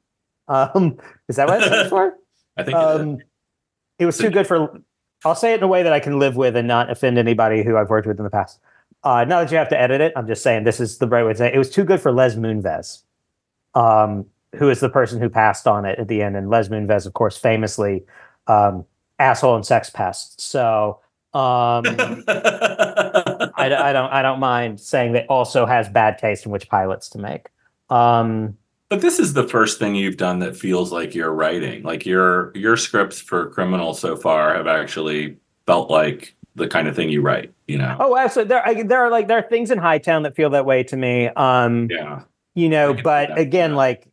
[0.48, 2.16] Um, is that what it stands for?
[2.58, 2.78] I think.
[2.78, 3.18] Um,
[4.02, 4.82] it was too good for.
[5.24, 7.64] I'll say it in a way that I can live with and not offend anybody
[7.64, 8.60] who I've worked with in the past.
[9.04, 10.12] Uh, not that you have to edit it.
[10.16, 11.54] I'm just saying this is the right way to say it.
[11.54, 13.04] It was too good for Les Moonves,
[13.76, 16.36] um, who is the person who passed on it at the end.
[16.36, 18.04] And Les Moonves, of course, famously
[18.48, 18.86] um,
[19.20, 20.42] asshole and sex pest.
[20.42, 21.00] So
[21.34, 21.84] um,
[22.28, 27.10] I, I don't I don't mind saying that also has bad taste in which pilots
[27.10, 27.50] to make.
[27.92, 28.58] Um,
[28.92, 31.82] But this is the first thing you've done that feels like you're writing.
[31.82, 36.96] Like your your scripts for Criminal so far have actually felt like the kind of
[36.98, 37.54] thing you write.
[37.70, 37.96] You know?
[38.02, 38.50] oh, absolutely.
[38.50, 40.98] There, I, there are like there are things in Hightown that feel that way to
[40.98, 41.30] me.
[41.30, 42.24] Um, Yeah.
[42.54, 43.78] you know I can see but that, again yeah.
[43.78, 44.10] like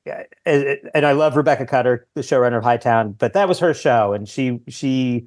[0.47, 4.13] uh, and i love rebecca cutter the showrunner of hightown but that was her show
[4.13, 5.27] and she she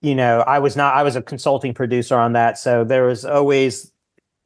[0.00, 3.26] you know i was not i was a consulting producer on that so there was
[3.26, 3.92] always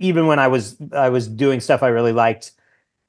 [0.01, 2.51] even when i was i was doing stuff i really liked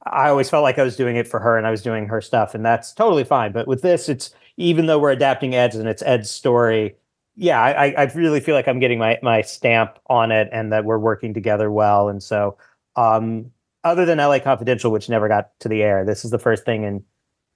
[0.05, 2.21] i always felt like i was doing it for her and i was doing her
[2.21, 5.87] stuff and that's totally fine but with this it's even though we're adapting ed's and
[5.87, 6.95] it's ed's story
[7.35, 10.85] yeah i i really feel like i'm getting my my stamp on it and that
[10.85, 12.57] we're working together well and so
[12.95, 13.51] um
[13.83, 16.83] other than LA Confidential, which never got to the air, this is the first thing
[16.83, 17.03] in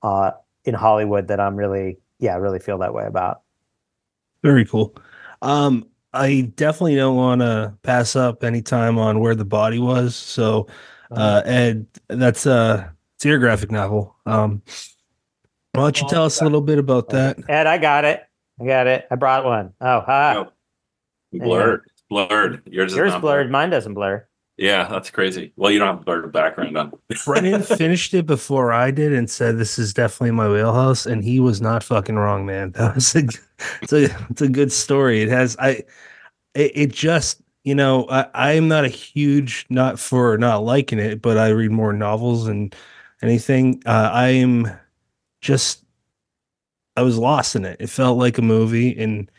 [0.02, 0.32] uh,
[0.66, 3.42] in Hollywood that I'm really, yeah, really feel that way about.
[4.44, 4.96] Very cool.
[5.42, 10.16] Um, I definitely don't want to pass up any time on where the body was.
[10.16, 10.68] So,
[11.12, 14.16] uh, Ed, that's uh, it's your graphic novel.
[14.26, 14.62] Um,
[15.74, 17.38] why don't you tell us a little bit about that?
[17.50, 18.24] Ed, I got it.
[18.62, 19.08] I got it.
[19.12, 19.74] I brought one.
[19.82, 20.34] Oh, ha.
[21.34, 21.46] No.
[21.46, 21.82] Blurred.
[22.10, 22.62] Blurred.
[22.66, 23.52] Yours Yours not blurred.
[23.52, 24.26] Mine doesn't blur.
[24.58, 25.52] Yeah, that's crazy.
[25.58, 26.94] Well, you don't have blurred background on.
[27.26, 31.42] Brennan finished it before I did and said this is definitely my wheelhouse, and he
[31.42, 32.72] was not fucking wrong, man.
[32.76, 33.28] That was a,
[33.82, 35.22] it's a, it's a good story.
[35.22, 35.84] It has I,
[36.54, 41.22] it, it just you know I I'm not a huge not for not liking it,
[41.22, 42.72] but I read more novels than
[43.22, 43.82] anything.
[43.86, 44.72] Uh, I am
[45.42, 45.84] just
[46.98, 47.78] I was lost in it.
[47.80, 49.30] It felt like a movie, and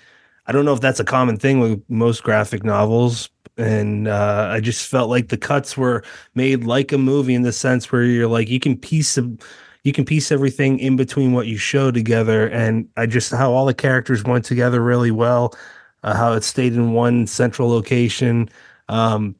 [0.47, 3.31] I don't know if that's a common thing with most graphic novels.
[3.59, 7.53] And uh, I just felt like the cuts were made like a movie in the
[7.53, 9.19] sense where you're like you can piece
[9.85, 13.67] you can piece everything in between what you show together, and I just how all
[13.67, 15.55] the characters went together really well,
[16.03, 18.49] uh, how it stayed in one central location.
[18.89, 19.35] Um,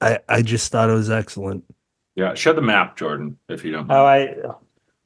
[0.00, 1.64] I I just thought it was excellent.
[2.14, 3.90] Yeah, show the map, Jordan, if you don't.
[3.90, 4.04] Oh.
[4.04, 4.34] I.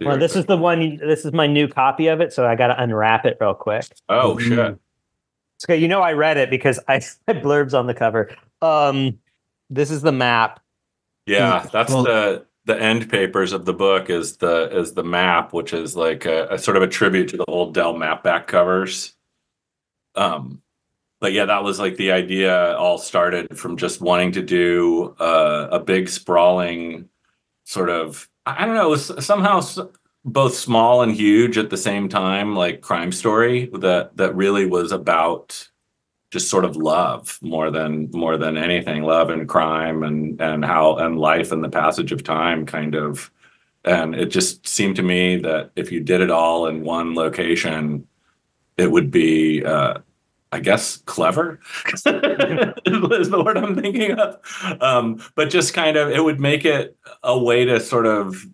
[0.01, 0.99] Well, this is the one.
[0.99, 3.87] This is my new copy of it, so I got to unwrap it real quick.
[4.11, 4.79] Oh shit!
[5.57, 5.77] It's okay.
[5.79, 6.95] You know, I read it because I
[7.27, 8.31] had blurbs on the cover.
[8.61, 9.19] Um,
[9.71, 10.61] this is the map.
[11.25, 15.53] Yeah, that's Well- the the end papers of the book is the is the map,
[15.55, 18.49] which is like a, a sort of a tribute to the old Dell map back
[18.49, 19.14] covers.
[20.16, 20.62] Um,
[21.20, 22.76] but yeah, that was like the idea.
[22.76, 27.09] All started from just wanting to do uh, a big sprawling
[27.64, 29.61] sort of I don't know, somehow
[30.24, 34.92] both small and huge at the same time, like crime story that that really was
[34.92, 35.68] about
[36.31, 40.96] just sort of love more than more than anything love and crime and and how
[40.96, 43.31] and life and the passage of time kind of
[43.85, 48.07] and it just seemed to me that if you did it all in one location
[48.76, 49.94] it would be uh
[50.52, 51.61] I guess clever
[51.92, 54.38] is the word I'm thinking of.
[54.80, 58.46] Um, but just kind of, it would make it a way to sort of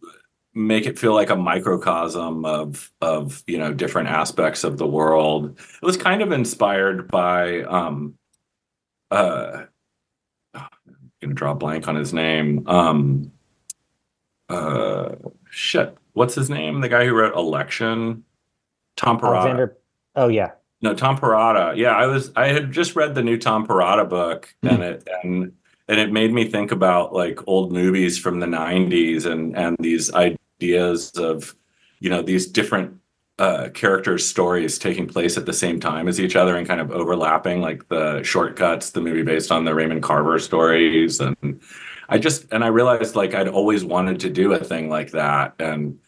[0.55, 5.59] make it feel like a microcosm of of you know different aspects of the world.
[5.59, 8.15] It was kind of inspired by um
[9.11, 9.65] uh
[10.55, 10.69] I'm
[11.21, 12.69] gonna draw a blank on his name.
[12.69, 13.33] Um
[14.49, 15.15] uh
[15.51, 15.97] shit.
[16.13, 16.81] What's his name?
[16.81, 18.25] The guy who wrote Election?
[18.97, 19.37] Tom Perrotta.
[19.37, 19.79] Alexander.
[20.15, 20.51] Oh yeah.
[20.83, 21.77] No, Tom Perrotta.
[21.77, 24.69] Yeah, I was I had just read the new Tom Perrotta book Hmm.
[24.69, 25.53] and it and
[25.89, 30.13] and it made me think about like old movies from the 90s and and these
[30.13, 31.55] ideas of
[32.01, 32.97] you know these different
[33.39, 36.91] uh characters stories taking place at the same time as each other and kind of
[36.91, 41.61] overlapping like the shortcuts the movie based on the Raymond Carver stories and
[42.09, 45.55] I just and I realized like I'd always wanted to do a thing like that
[45.59, 45.99] and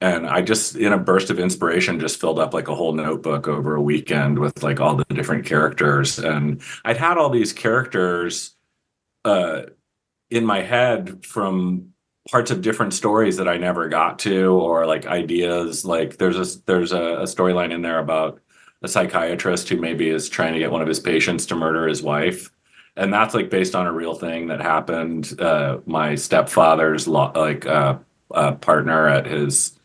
[0.00, 3.46] and I just in a burst of inspiration just filled up like a whole notebook
[3.48, 6.18] over a weekend with like all the different characters.
[6.18, 8.56] And I'd had all these characters
[9.24, 9.62] uh
[10.30, 11.92] in my head from
[12.30, 15.84] parts of different stories that I never got to or like ideas.
[15.84, 18.40] Like there's a there's a, a storyline in there about
[18.82, 22.02] a psychiatrist who maybe is trying to get one of his patients to murder his
[22.02, 22.50] wife.
[22.96, 27.66] And that's like based on a real thing that happened uh my stepfather's lo- like
[27.66, 27.98] uh,
[28.30, 29.78] uh partner at his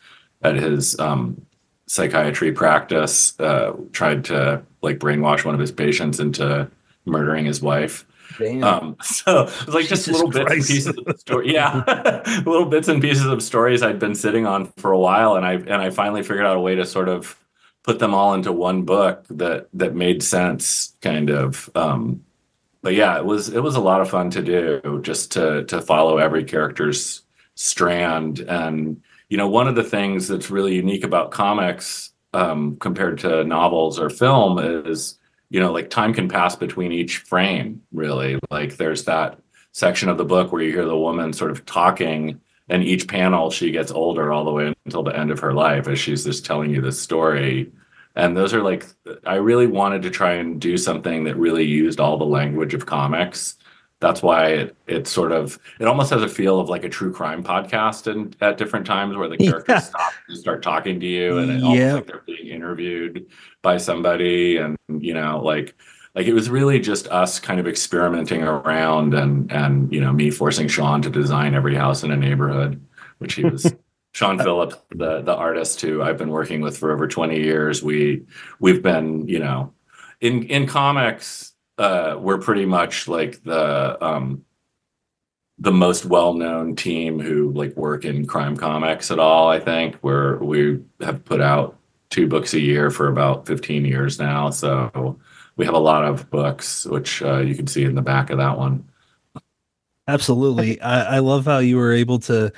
[0.45, 1.41] at his um
[1.88, 6.69] psychiatry practice uh tried to like brainwash one of his patients into
[7.05, 8.05] murdering his wife
[8.63, 11.53] um, so it was like just Jesus little bits and pieces of the story.
[11.53, 15.45] Yeah, little bits and pieces of stories I'd been sitting on for a while, and
[15.45, 17.38] I and I finally figured out a way to sort of
[17.84, 21.69] put them all into one book that that made sense, kind of.
[21.75, 22.25] Um,
[22.81, 25.81] but yeah, it was it was a lot of fun to do, just to to
[25.81, 27.21] follow every character's
[27.55, 33.17] strand, and you know, one of the things that's really unique about comics um, compared
[33.19, 35.17] to novels or film is
[35.49, 38.39] you know like time can pass between each frame really.
[38.51, 39.39] Like there's that
[39.71, 43.51] section of the book where you hear the woman sort of talking and each panel
[43.51, 46.45] she gets older all the way until the end of her life as she's just
[46.45, 47.71] telling you this story.
[48.15, 48.85] And those are like
[49.25, 52.85] i really wanted to try and do something that really used all the language of
[52.85, 53.55] comics
[54.01, 57.12] that's why it it sort of it almost has a feel of like a true
[57.12, 59.79] crime podcast and at different times where the characters Yeah.
[59.79, 61.93] stop and start talking to you and it almost Yeah.
[61.95, 63.25] like they're being interviewed
[63.62, 65.75] by somebody and you know like
[66.13, 70.29] like it was really just us kind of experimenting around and and you know me
[70.29, 72.86] forcing Sean to design every house in a neighborhood
[73.19, 73.73] which he was
[74.13, 78.23] Sean Phillips the the artist who I've been working with for over 20 years we
[78.60, 79.73] we've been you know
[80.21, 84.43] in in comics uh we're pretty much like the um
[85.57, 90.38] the most well-known team who like work in crime comics at all i think where
[90.38, 91.77] we have put out
[92.09, 95.17] two books a year for about 15 years now so
[95.57, 98.38] we have a lot of books which uh, you can see in the back of
[98.38, 98.83] that one
[100.07, 100.79] Absolutely.
[100.81, 102.51] I, I love how you were able to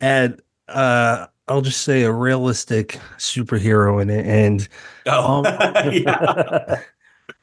[0.00, 4.26] add uh I'll just say a realistic superhero in it.
[4.26, 4.68] And
[5.06, 5.44] oh Um,
[5.92, 6.80] yeah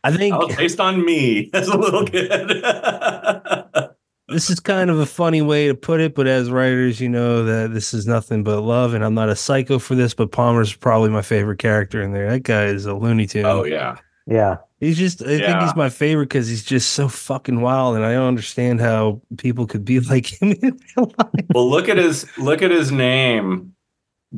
[0.04, 2.48] I think that was based on me as a little kid
[4.30, 7.44] this is kind of a funny way to put it, but as writers, you know
[7.44, 10.74] that this is nothing but love, and I'm not a psycho for this, but Palmer's
[10.74, 12.30] probably my favorite character in there.
[12.30, 13.46] That guy is a Looney Tune.
[13.46, 14.58] oh yeah Yeah.
[14.80, 18.14] He's just, I think he's my favorite because he's just so fucking wild, and I
[18.14, 21.46] don't understand how people could be like him in real life.
[21.54, 23.76] well look at his look at his name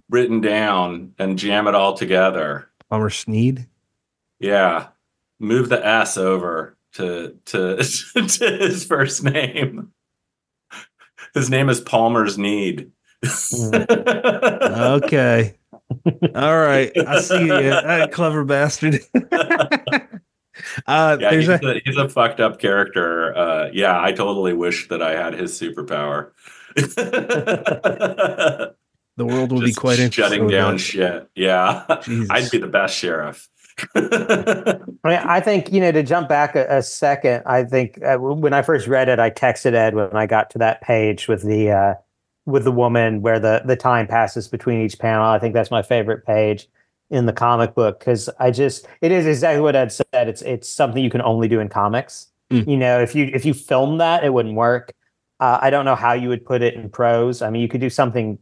[0.10, 3.68] written down and jam it all together Palmer Sneed.
[4.40, 4.88] Yeah,
[5.40, 9.92] move the S over to to to his first name.
[11.34, 12.92] His name is Palmer's Need.
[14.76, 15.56] Okay.
[16.36, 16.92] All right.
[16.96, 19.00] I see you, that clever bastard.
[20.88, 23.36] uh, yeah, he's a, a, he's a fucked up character.
[23.36, 26.32] Uh, yeah, I totally wish that I had his superpower.
[26.76, 28.76] the
[29.18, 30.40] world will be quite interesting.
[30.40, 30.80] shutting down that.
[30.80, 31.30] shit.
[31.36, 32.30] Yeah, Jesus.
[32.30, 33.48] I'd be the best sheriff.
[33.96, 37.44] I mean, I think you know to jump back a, a second.
[37.46, 40.58] I think uh, when I first read it, I texted Ed when I got to
[40.60, 41.94] that page with the uh,
[42.46, 45.26] with the woman where the the time passes between each panel.
[45.26, 46.68] I think that's my favorite page
[47.10, 50.30] in the comic book because I just it is exactly what Ed said.
[50.30, 52.28] It's it's something you can only do in comics.
[52.52, 52.68] Mm.
[52.68, 54.94] You know, if you if you film that, it wouldn't work.
[55.42, 57.42] Uh, I don't know how you would put it in prose.
[57.42, 58.40] I mean, you could do something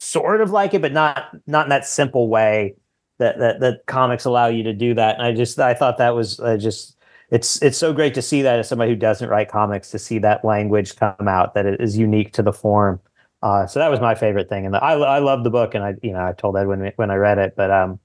[0.00, 2.74] sort of like it, but not not in that simple way
[3.18, 5.16] that that that comics allow you to do that.
[5.16, 6.96] And I just I thought that was uh, just
[7.30, 10.18] it's it's so great to see that as somebody who doesn't write comics to see
[10.20, 13.00] that language come out that it is unique to the form.
[13.42, 15.84] Uh, so that was my favorite thing, and the, I I love the book, and
[15.84, 17.98] I you know I told Ed when when I read it, but um,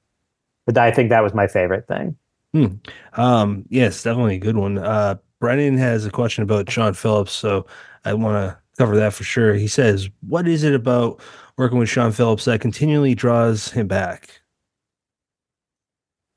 [0.65, 2.15] but I think that was my favorite thing.
[2.53, 2.67] Hmm.
[3.13, 4.77] Um, yes, definitely a good one.
[4.77, 7.65] Uh, Brennan has a question about Sean Phillips, so
[8.03, 9.53] I want to cover that for sure.
[9.53, 11.21] He says, "What is it about
[11.57, 14.40] working with Sean Phillips that continually draws him back?"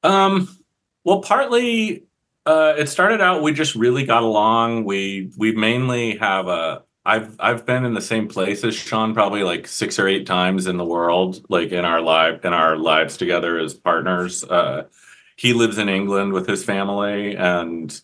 [0.04, 0.48] Um,
[1.02, 2.04] well, partly
[2.46, 4.84] uh, it started out we just really got along.
[4.84, 9.42] We we mainly have a I've I've been in the same place as Sean probably
[9.42, 13.16] like six or eight times in the world, like in our live in our lives
[13.16, 14.44] together as partners.
[14.44, 14.84] Uh,
[15.36, 18.00] he lives in England with his family, and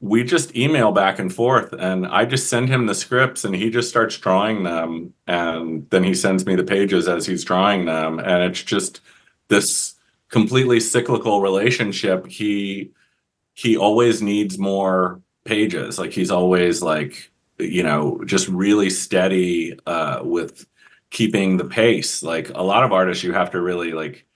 [0.00, 1.72] we just email back and forth.
[1.72, 6.02] And I just send him the scripts, and he just starts drawing them, and then
[6.02, 9.00] he sends me the pages as he's drawing them, and it's just
[9.48, 9.95] this
[10.30, 12.26] completely cyclical relationship.
[12.26, 12.92] He
[13.54, 15.98] he always needs more pages.
[15.98, 20.66] Like he's always like, you know, just really steady uh, with
[21.10, 22.22] keeping the pace.
[22.22, 24.26] Like a lot of artists, you have to really like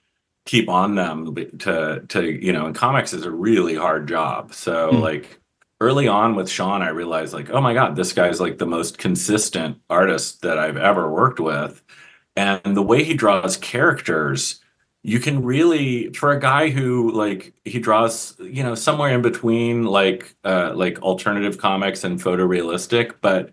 [0.47, 2.67] keep on them to to you know.
[2.67, 4.55] And comics is a really hard job.
[4.55, 5.01] So mm.
[5.01, 5.39] like
[5.81, 8.99] early on with Sean, I realized like, oh my god, this guy's like the most
[8.99, 11.83] consistent artist that I've ever worked with,
[12.37, 14.61] and the way he draws characters
[15.03, 19.85] you can really for a guy who like he draws you know somewhere in between
[19.85, 23.51] like uh like alternative comics and photorealistic but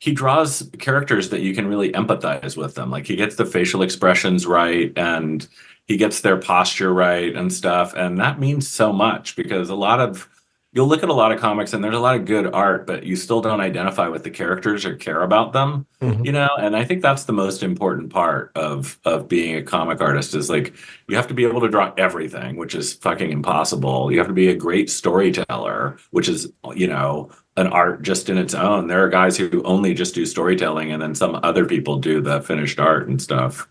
[0.00, 2.90] he draws characters that you can really empathize with them.
[2.90, 5.46] Like he gets the facial expressions right and
[5.86, 7.94] he gets their posture right and stuff.
[7.94, 10.26] And that means so much because a lot of
[10.72, 13.02] you'll look at a lot of comics and there's a lot of good art, but
[13.02, 16.24] you still don't identify with the characters or care about them, mm-hmm.
[16.24, 16.48] you know?
[16.58, 20.48] And I think that's the most important part of of being a comic artist is
[20.48, 20.74] like
[21.08, 24.12] you have to be able to draw everything, which is fucking impossible.
[24.12, 28.38] You have to be a great storyteller, which is, you know, an art just in
[28.38, 28.86] its own.
[28.86, 32.42] There are guys who only just do storytelling and then some other people do the
[32.42, 33.68] finished art and stuff.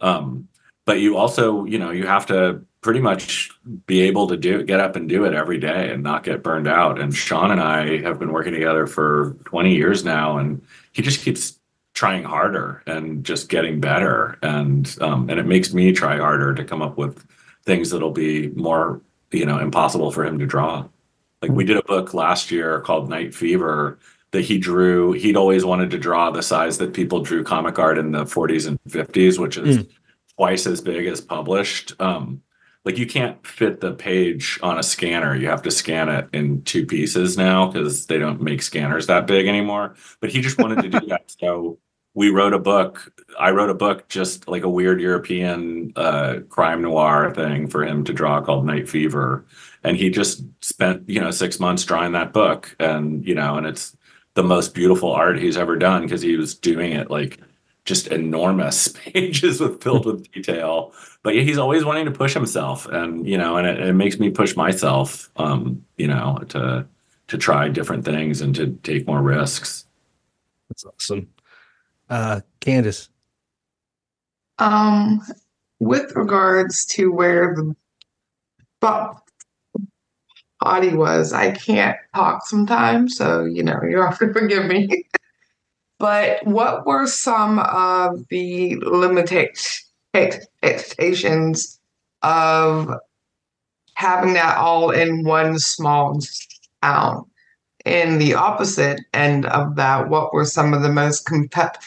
[0.00, 0.48] Um,
[0.84, 3.50] but you also, you know, you have to pretty much
[3.86, 6.68] be able to do get up and do it every day and not get burned
[6.68, 7.00] out.
[7.00, 10.62] And Sean and I have been working together for 20 years now, and
[10.92, 11.58] he just keeps
[11.94, 14.38] trying harder and just getting better.
[14.42, 17.24] And um, and it makes me try harder to come up with
[17.64, 20.86] things that'll be more, you know, impossible for him to draw.
[21.40, 23.98] Like we did a book last year called Night Fever
[24.32, 25.12] that he drew.
[25.12, 28.66] He'd always wanted to draw the size that people drew comic art in the 40s
[28.66, 29.90] and 50s, which is mm.
[30.36, 31.94] Twice as big as published.
[32.00, 32.42] Um,
[32.84, 35.34] like you can't fit the page on a scanner.
[35.34, 39.26] You have to scan it in two pieces now because they don't make scanners that
[39.26, 39.94] big anymore.
[40.20, 41.30] But he just wanted to do that.
[41.40, 41.78] So
[42.12, 43.12] we wrote a book.
[43.38, 48.04] I wrote a book just like a weird European uh, crime noir thing for him
[48.04, 49.46] to draw called Night Fever.
[49.82, 52.76] And he just spent, you know, six months drawing that book.
[52.78, 53.96] And, you know, and it's
[54.34, 57.40] the most beautiful art he's ever done because he was doing it like
[57.84, 60.92] just enormous pages with filled with detail.
[61.22, 64.18] But yeah, he's always wanting to push himself, and you know, and it, it makes
[64.18, 66.86] me push myself, um, you know, to
[67.28, 69.86] to try different things and to take more risks.
[70.68, 71.28] That's awesome,
[72.10, 73.08] uh, Candace.
[74.58, 75.20] Um,
[75.80, 77.74] with regards to where the
[80.60, 85.06] body was, I can't talk sometimes, so you know, you have to forgive me.
[86.04, 89.88] But what were some of the limitations
[92.20, 92.90] of
[93.94, 96.20] having that all in one small
[96.82, 97.24] town?
[97.86, 101.78] In the opposite end of that, what were some of the most comp-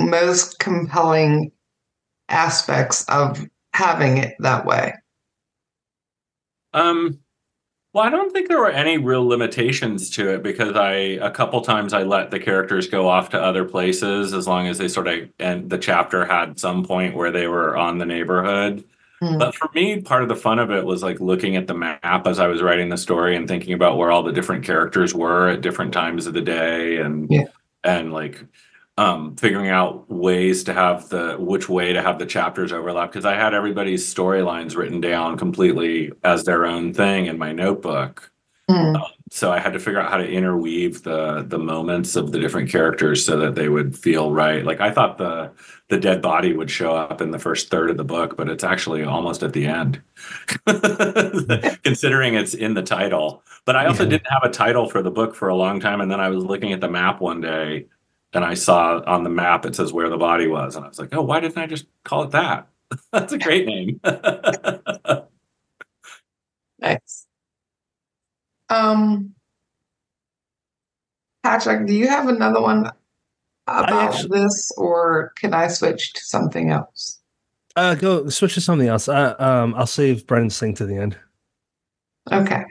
[0.00, 1.52] most compelling
[2.30, 4.94] aspects of having it that way?
[6.72, 7.18] Um,
[7.98, 11.60] well, I don't think there were any real limitations to it because I a couple
[11.62, 15.08] times I let the characters go off to other places as long as they sort
[15.08, 18.84] of and the chapter had some point where they were on the neighborhood.
[19.20, 19.40] Mm.
[19.40, 22.28] But for me, part of the fun of it was like looking at the map
[22.28, 25.48] as I was writing the story and thinking about where all the different characters were
[25.48, 27.46] at different times of the day and yeah.
[27.82, 28.44] and like
[28.98, 33.24] um, figuring out ways to have the which way to have the chapters overlap because
[33.24, 38.32] I had everybody's storylines written down completely as their own thing in my notebook.
[38.68, 38.96] Mm.
[38.96, 42.40] Um, so I had to figure out how to interweave the the moments of the
[42.40, 44.64] different characters so that they would feel right.
[44.64, 45.52] Like I thought the
[45.90, 48.64] the dead body would show up in the first third of the book, but it's
[48.64, 50.02] actually almost at the end,
[51.84, 53.44] considering it's in the title.
[53.64, 54.10] But I also yeah.
[54.10, 56.44] didn't have a title for the book for a long time, and then I was
[56.44, 57.86] looking at the map one day
[58.32, 60.98] and I saw on the map it says where the body was, and I was
[60.98, 62.68] like, oh, why didn't I just call it that?
[63.12, 64.00] That's a great name.
[66.80, 67.26] nice.
[68.70, 69.34] Um,
[71.42, 72.90] Patrick, do you have another one
[73.66, 77.20] about actually, this, or can I switch to something else?
[77.76, 79.08] Uh, go switch to something else.
[79.08, 81.16] Uh, um, I'll save Brennan's thing to the end.
[82.30, 82.64] Okay.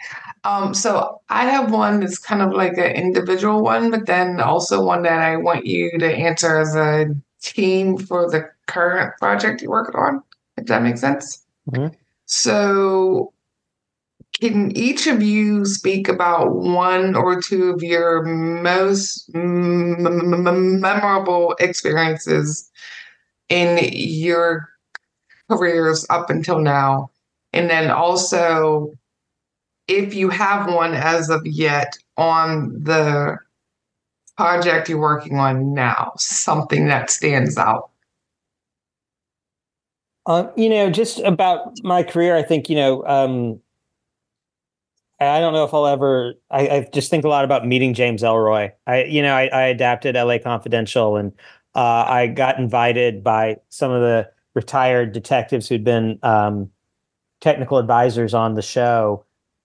[0.48, 4.82] Um, so I have one that's kind of like an individual one, but then also
[4.82, 7.08] one that I want you to answer as a
[7.42, 10.24] team for the current project you're working on,
[10.56, 11.46] if that makes sense.
[11.70, 11.94] Mhm.
[12.28, 13.34] So
[14.40, 21.56] can each of you speak about one or two of your most m- m- memorable
[21.60, 22.72] experiences
[23.50, 24.70] in your
[25.50, 27.10] careers up until now?
[27.52, 28.94] And then also,
[29.88, 33.38] if you have one as of yet on the
[34.38, 37.90] project you're working on now, something that stands out.
[40.26, 43.62] Um, you know, just about my career, I think, you know, um,
[45.20, 48.22] I don't know if I'll ever, I, I just think a lot about meeting James
[48.22, 48.72] Ellroy.
[48.86, 51.32] I, you know, I, I adapted LA Confidential and
[51.74, 56.70] uh, I got invited by some of the retired detectives who'd been um,
[57.40, 59.24] technical advisors on the show.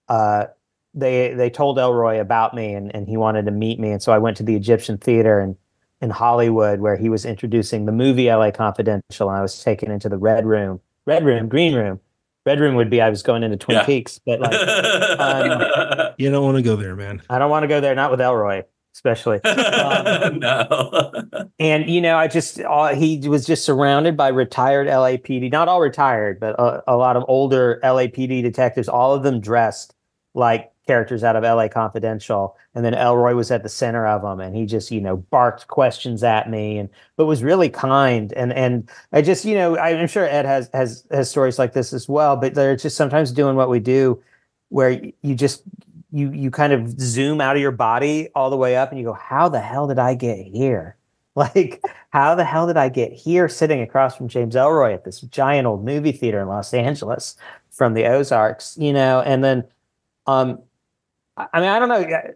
[0.08, 0.46] Uh,
[0.94, 3.90] they they told Ellroy about me and, and he wanted to meet me.
[3.90, 5.56] And so I went to the Egyptian Theater and
[6.02, 9.28] in Hollywood where he was introducing the movie LA Confidential.
[9.28, 12.00] And I was taken into the red room, red room, green room.
[12.44, 13.86] Red room would be I was going into Twin Yeah.
[13.86, 14.52] Peaks, but like
[15.20, 17.22] um, You don't want to go there, man.
[17.30, 19.40] I don't want to go there, not with Ellroy, especially.
[19.82, 21.22] Um, no.
[21.58, 25.80] and you know, I just uh, he was just surrounded by retired LAPD, not all
[25.80, 29.94] retired, but a, a lot of older LAPD detectives, all of them dressed
[30.34, 32.56] like characters out of LA Confidential.
[32.74, 35.68] And then Ellroy was at the center of them, and he just you know barked
[35.68, 38.32] questions at me, and but was really kind.
[38.34, 41.92] And and I just you know I'm sure Ed has has has stories like this
[41.92, 44.22] as well, but they're just sometimes doing what we do,
[44.68, 45.62] where you just
[46.12, 49.04] you you kind of zoom out of your body all the way up, and you
[49.04, 50.96] go, how the hell did I get here?
[51.34, 55.22] Like, how the hell did I get here sitting across from James Ellroy at this
[55.22, 57.38] giant old movie theater in Los Angeles
[57.70, 59.22] from the Ozarks, you know?
[59.22, 59.64] And then,
[60.26, 60.58] um,
[61.38, 61.94] I I mean, I don't know.
[61.94, 62.30] I-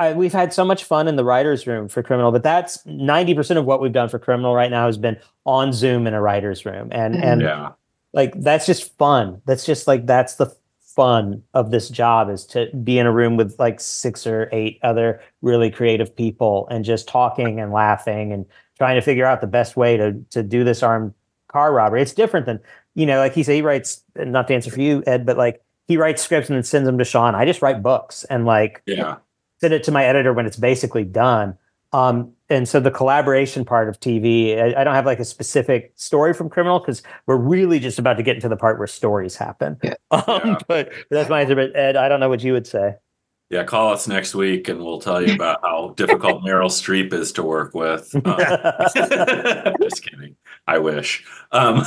[0.00, 3.58] I, we've had so much fun in the writer's room for Criminal, but that's 90%
[3.58, 6.64] of what we've done for Criminal right now has been on Zoom in a writer's
[6.64, 6.88] room.
[6.90, 7.72] And, and yeah.
[8.14, 9.42] like, that's just fun.
[9.44, 10.46] That's just like, that's the
[10.94, 14.78] fun of this job is to be in a room with like six or eight
[14.82, 18.44] other really creative people and just talking and laughing and
[18.78, 21.14] trying to figure out the best way to to do this armed
[21.48, 22.02] car robbery.
[22.02, 22.60] It's different than
[22.94, 25.62] you know, like he said, he writes not to answer for you, Ed, but like
[25.86, 27.34] he writes scripts and then sends them to Sean.
[27.34, 29.16] I just write books and like Yeah.
[29.60, 31.56] send it to my editor when it's basically done.
[31.92, 35.92] Um, and so the collaboration part of TV, I, I don't have like a specific
[35.94, 39.36] story from Criminal because we're really just about to get into the part where stories
[39.36, 39.78] happen.
[39.82, 39.94] Yeah.
[40.10, 40.58] Um, Yeah.
[40.66, 41.54] But, but that's my answer.
[41.54, 42.96] But Ed, I don't know what you would say.
[43.48, 43.64] Yeah.
[43.64, 47.42] Call us next week and we'll tell you about how difficult Meryl Streep is to
[47.42, 48.12] work with.
[48.24, 50.36] Um, just kidding.
[50.66, 51.24] I wish.
[51.52, 51.84] Um,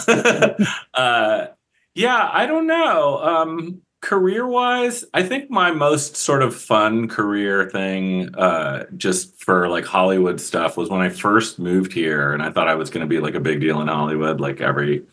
[0.94, 1.48] uh,
[1.96, 3.80] yeah, I don't know.
[4.04, 9.86] Career wise, I think my most sort of fun career thing, uh, just for like
[9.86, 13.08] Hollywood stuff, was when I first moved here, and I thought I was going to
[13.08, 15.04] be like a big deal in Hollywood, like every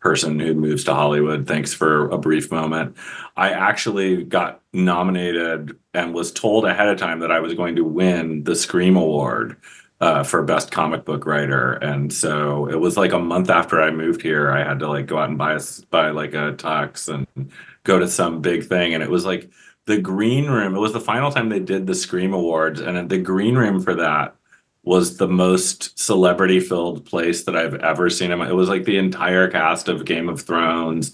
[0.00, 1.46] person who moves to Hollywood.
[1.46, 2.96] Thanks for a brief moment.
[3.36, 7.84] I actually got nominated and was told ahead of time that I was going to
[7.84, 9.56] win the Scream Award
[10.02, 13.92] uh, for best comic book writer, and so it was like a month after I
[13.92, 14.50] moved here.
[14.50, 17.52] I had to like go out and buy a, buy like a tux and
[17.84, 19.48] go to some big thing, and it was like
[19.86, 20.74] the green room.
[20.74, 23.94] It was the final time they did the Scream Awards, and the green room for
[23.94, 24.34] that
[24.82, 28.32] was the most celebrity filled place that I've ever seen.
[28.32, 31.12] It was like the entire cast of Game of Thrones,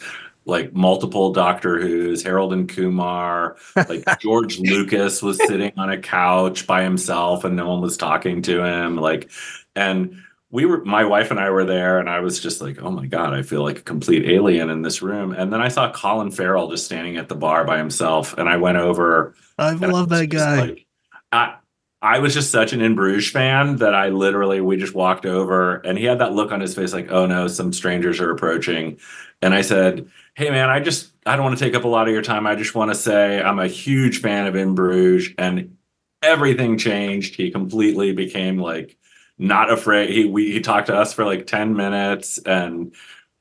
[0.49, 6.67] like multiple Doctor Who's, Harold and Kumar, like George Lucas was sitting on a couch
[6.67, 8.97] by himself and no one was talking to him.
[8.97, 9.31] Like,
[9.77, 12.91] and we were, my wife and I were there, and I was just like, oh
[12.91, 15.33] my God, I feel like a complete alien in this room.
[15.33, 18.57] And then I saw Colin Farrell just standing at the bar by himself, and I
[18.57, 20.61] went over I and I love that guy.
[20.61, 20.87] like-
[21.31, 21.57] I
[22.01, 25.77] I was just such an In Bruges fan that I literally we just walked over
[25.77, 28.99] and he had that look on his face like, oh no, some strangers are approaching.
[29.43, 32.07] And I said, Hey man, I just I don't want to take up a lot
[32.07, 32.47] of your time.
[32.47, 35.77] I just want to say I'm a huge fan of In Bruges and
[36.23, 37.35] everything changed.
[37.35, 38.97] He completely became like
[39.37, 40.11] not afraid.
[40.11, 42.95] He we he talked to us for like 10 minutes and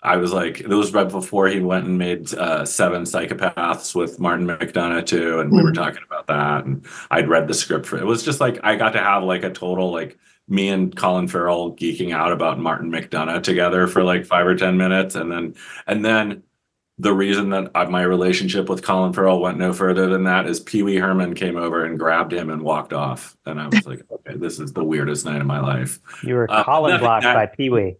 [0.03, 4.19] I was like, it was right before he went and made uh, Seven Psychopaths with
[4.19, 5.75] Martin McDonagh too, and we were Mhm.
[5.75, 6.65] talking about that.
[6.65, 8.05] And I'd read the script for it.
[8.05, 10.17] was just like I got to have like a total like
[10.47, 14.77] me and Colin Farrell geeking out about Martin McDonagh together for like five or ten
[14.77, 15.55] minutes, and then
[15.87, 16.43] and then
[16.99, 20.59] the reason that I, my relationship with Colin Farrell went no further than that is
[20.59, 24.01] Pee Wee Herman came over and grabbed him and walked off, and I was like,
[24.11, 25.99] okay, this is the weirdest night of my life.
[26.23, 27.97] You were Uh, collar no, blocked that- by Pee Wee.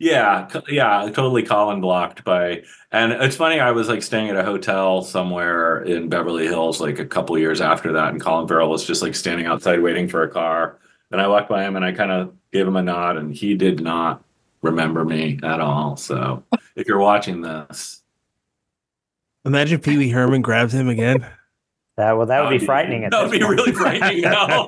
[0.00, 2.62] Yeah, yeah, totally Colin blocked by.
[2.92, 7.00] And it's funny, I was like staying at a hotel somewhere in Beverly Hills like
[7.00, 10.22] a couple years after that, and Colin Farrell was just like standing outside waiting for
[10.22, 10.78] a car.
[11.10, 13.54] And I walked by him and I kind of gave him a nod, and he
[13.56, 14.22] did not
[14.62, 15.96] remember me at all.
[15.96, 16.44] So
[16.76, 18.02] if you're watching this,
[19.44, 21.26] Imagine Pee Wee Herman grabs him again.
[21.96, 23.04] That well, that would be frightening.
[23.04, 23.50] At That would be point.
[23.58, 24.20] really frightening.
[24.20, 24.66] No.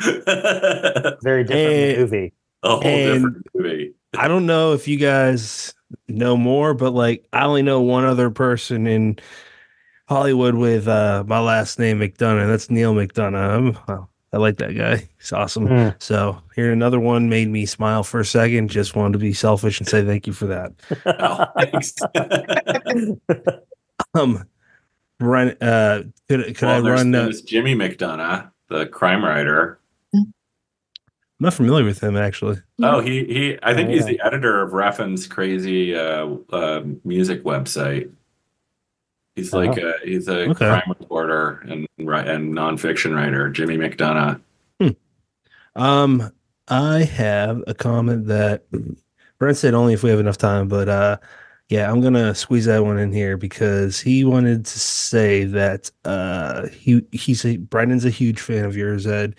[1.22, 2.32] Very different Eh, movie.
[2.62, 3.94] a whole And- different movie.
[4.16, 5.74] I don't know if you guys
[6.08, 9.18] know more, but like I only know one other person in
[10.08, 12.46] Hollywood with uh my last name McDonough.
[12.46, 14.08] That's Neil McDonough.
[14.32, 15.08] I like that guy.
[15.18, 15.66] He's awesome.
[15.66, 15.88] Hmm.
[15.98, 18.68] So here another one made me smile for a second.
[18.68, 20.72] Just wanted to be selfish and say thank you for that.
[21.06, 21.94] Oh, thanks.
[24.14, 24.44] Um,
[25.20, 25.56] run.
[25.60, 27.14] Uh, could could well, I run?
[27.14, 29.79] Uh, Jimmy McDonough, the crime writer.
[31.40, 32.58] I'm not familiar with him actually.
[32.82, 33.58] Oh, he he.
[33.62, 38.10] I think Oh, he's the editor of Refn's crazy uh, uh, music website.
[39.36, 39.88] He's like Oh.
[40.02, 40.66] a, he's a Okay.
[40.66, 44.40] crime reporter and ri- and nonfiction writer, Jimmy McDonough.
[45.76, 46.30] Um,
[46.68, 48.64] I have a comment that
[49.38, 51.16] Brent said only if we have enough time, but uh,
[51.68, 56.66] yeah, I'm gonna squeeze that one in here because he wanted to say that uh,
[56.68, 59.36] he he's a Brendan's a huge fan of yours, Ed.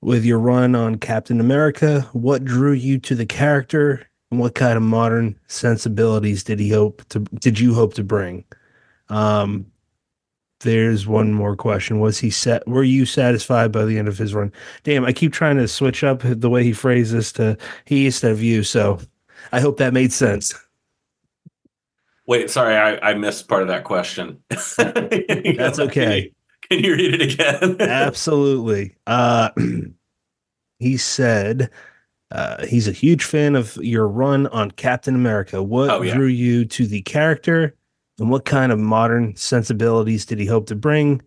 [0.00, 4.76] With your run on Captain America, what drew you to the character, and what kind
[4.76, 8.44] of modern sensibilities did he hope to did you hope to bring?
[9.08, 9.66] Um,
[10.60, 12.00] there's one more question.
[12.00, 12.66] Was he set?
[12.66, 14.52] Were you satisfied by the end of his run?
[14.82, 18.32] Damn, I keep trying to switch up the way he phrases this to he instead
[18.32, 18.62] of you.
[18.62, 18.98] So
[19.52, 20.54] I hope that made sense.
[22.26, 24.42] Wait, sorry, I, I missed part of that question.
[24.48, 26.32] That's okay.
[26.70, 27.76] Can you read it again?
[27.80, 28.96] Absolutely.
[29.06, 29.50] Uh,
[30.78, 31.70] he said
[32.30, 35.62] uh, he's a huge fan of your run on Captain America.
[35.62, 36.14] What Oh, yeah.
[36.14, 37.74] drew you to the character,
[38.18, 41.22] and what kind of modern sensibilities did he hope to bring?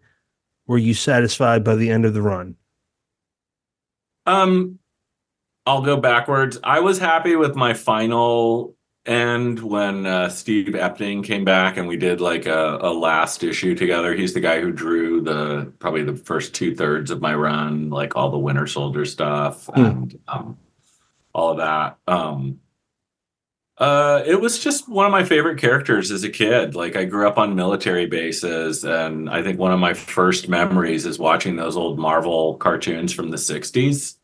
[0.68, 2.56] Were you satisfied by the end of the run?
[4.26, 4.80] Um,
[5.66, 6.60] I'll go backwards.
[6.64, 8.76] I was happy with my final
[9.06, 13.76] end when uh, Steve Epting came back and we did like a, a last issue
[13.76, 14.14] together.
[14.14, 18.16] He's the guy who drew the probably the first two thirds of my run, like
[18.16, 19.86] all the Winter Soldier stuff Hmm.
[19.86, 20.58] and um,
[21.34, 21.98] all of that.
[22.08, 22.60] Um,
[23.78, 26.76] uh, it was just one of my favorite characters as a kid.
[26.76, 31.08] Like I grew up on military bases, and I think one of my first memories
[31.08, 34.18] is watching those old Marvel cartoons from the '60s.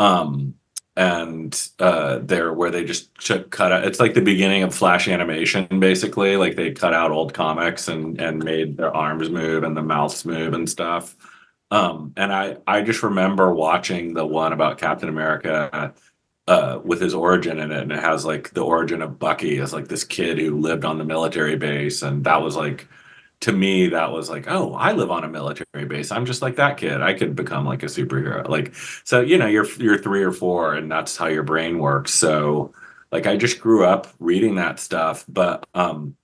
[0.00, 0.54] Um,
[0.96, 3.10] and uh, there where they just
[3.50, 3.84] cut out.
[3.84, 6.36] It's like the beginning of Flash animation, basically.
[6.36, 10.24] Like they cut out old comics and and made their arms move and the mouths
[10.24, 11.16] move and stuff.
[11.70, 15.94] Um, and I I just remember watching the one about Captain America
[16.46, 19.72] uh, with his origin in it, and it has like the origin of Bucky as
[19.72, 22.88] like this kid who lived on the military base, and that was like
[23.42, 26.56] to me that was like oh I live on a military base, I'm just like
[26.56, 28.74] that kid, I could become like a superhero, like
[29.04, 32.12] so you know you're you're three or four, and that's how your brain works.
[32.12, 32.74] So
[33.10, 36.16] like I just grew up reading that stuff, but um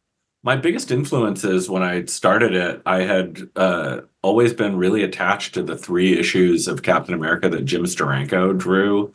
[0.42, 5.62] my biggest influences when I started it, I had uh, always been really attached to
[5.62, 9.12] the three issues of Captain America that Jim Steranko drew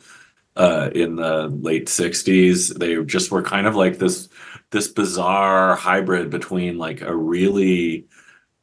[0.56, 2.78] uh, in the late '60s.
[2.78, 4.28] They just were kind of like this
[4.70, 8.06] this bizarre hybrid between like a really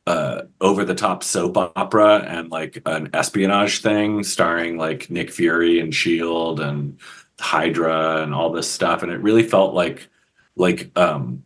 [0.07, 5.79] uh, over the top soap opera and like an espionage thing, starring like Nick Fury
[5.79, 6.97] and Shield and
[7.39, 10.07] Hydra and all this stuff, and it really felt like
[10.55, 11.43] like um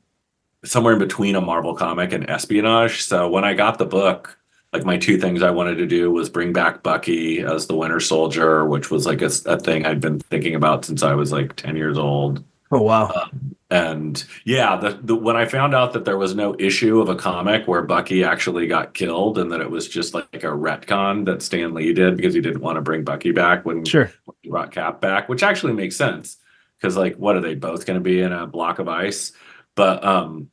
[0.63, 3.03] somewhere in between a Marvel comic and espionage.
[3.03, 4.37] So when I got the book,
[4.73, 7.99] like my two things I wanted to do was bring back Bucky as the Winter
[7.99, 11.55] Soldier, which was like a, a thing I'd been thinking about since I was like
[11.55, 12.43] 10 years old.
[12.71, 13.29] Oh wow.
[13.69, 17.15] And yeah, the, the when I found out that there was no issue of a
[17.15, 21.41] comic where Bucky actually got killed and that it was just like a retcon that
[21.41, 24.11] Stan Lee did because he didn't want to bring Bucky back when Sure.
[24.41, 26.37] he brought Cap back, which actually makes sense
[26.77, 29.31] because like what are they both going to be in a block of ice?
[29.75, 30.49] But um,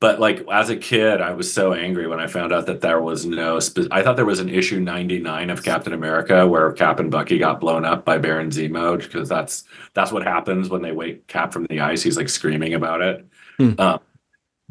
[0.00, 3.00] but like as a kid, I was so angry when I found out that there
[3.00, 3.60] was no.
[3.60, 7.10] Spe- I thought there was an issue ninety nine of Captain America where Cap and
[7.10, 11.26] Bucky got blown up by Baron Zemo because that's that's what happens when they wake
[11.26, 12.02] Cap from the ice.
[12.02, 13.26] He's like screaming about it.
[13.58, 13.72] Hmm.
[13.78, 14.00] Um,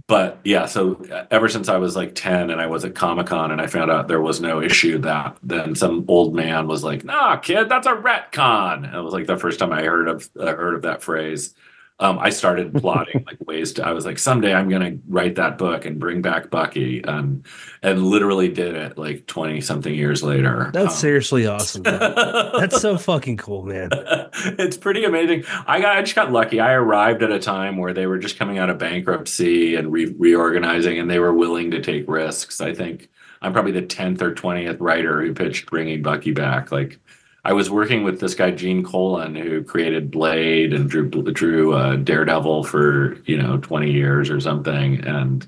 [0.07, 3.27] but yeah, so uh, ever since I was like 10 and I was at Comic
[3.27, 6.83] Con and I found out there was no issue that then some old man was
[6.83, 8.85] like, nah, kid, that's a retcon.
[8.85, 11.53] And it was like the first time I heard of uh, heard of that phrase.
[12.01, 13.85] Um, I started plotting like ways to.
[13.85, 17.43] I was like, someday I'm gonna write that book and bring back Bucky, um,
[17.83, 20.69] and literally did it like twenty something years later.
[20.73, 21.83] That's Um, seriously awesome.
[21.83, 23.89] That's so fucking cool, man.
[23.93, 25.43] it's pretty amazing.
[25.67, 26.59] I got I just got lucky.
[26.59, 30.15] I arrived at a time where they were just coming out of bankruptcy and re-
[30.17, 32.61] reorganizing, and they were willing to take risks.
[32.61, 33.09] I think
[33.41, 36.71] I'm probably the tenth or twentieth writer who pitched bringing Bucky back.
[36.71, 36.99] Like
[37.45, 41.95] I was working with this guy Gene Colan who created Blade and drew drew uh,
[41.95, 45.47] Daredevil for you know 20 years or something, and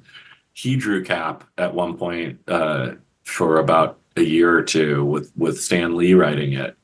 [0.53, 2.91] he drew Cap at one point uh,
[3.23, 6.77] for about a year or two with with Stan Lee writing it.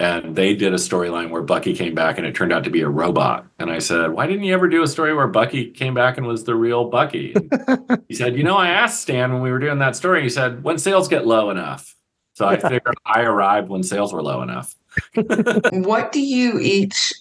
[0.00, 2.80] And they did a storyline where Bucky came back and it turned out to be
[2.80, 3.44] a robot.
[3.58, 6.26] And I said, Why didn't you ever do a story where Bucky came back and
[6.26, 7.34] was the real Bucky?
[8.08, 10.64] He said, You know, I asked Stan when we were doing that story, he said,
[10.64, 11.94] When sales get low enough.
[12.34, 14.74] So I figured I arrived when sales were low enough.
[15.72, 17.12] What do you each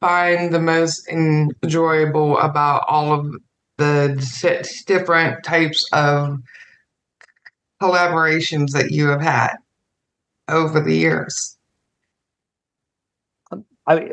[0.00, 3.34] find the most enjoyable about all of
[3.78, 6.38] the di- different types of
[7.82, 9.56] collaborations that you have had
[10.48, 11.56] over the years?
[13.86, 14.08] I,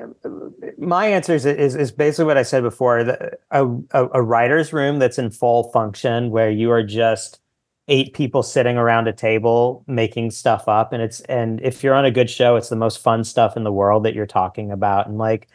[0.77, 3.03] my answer is, is is basically what I said before.
[3.03, 7.39] The, a, a, a writer's room that's in full function, where you are just
[7.87, 12.05] eight people sitting around a table making stuff up, and it's and if you're on
[12.05, 15.07] a good show, it's the most fun stuff in the world that you're talking about.
[15.07, 15.47] And like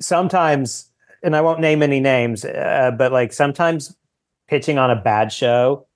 [0.00, 0.90] sometimes,
[1.22, 3.96] and I won't name any names, uh, but like sometimes
[4.48, 5.86] pitching on a bad show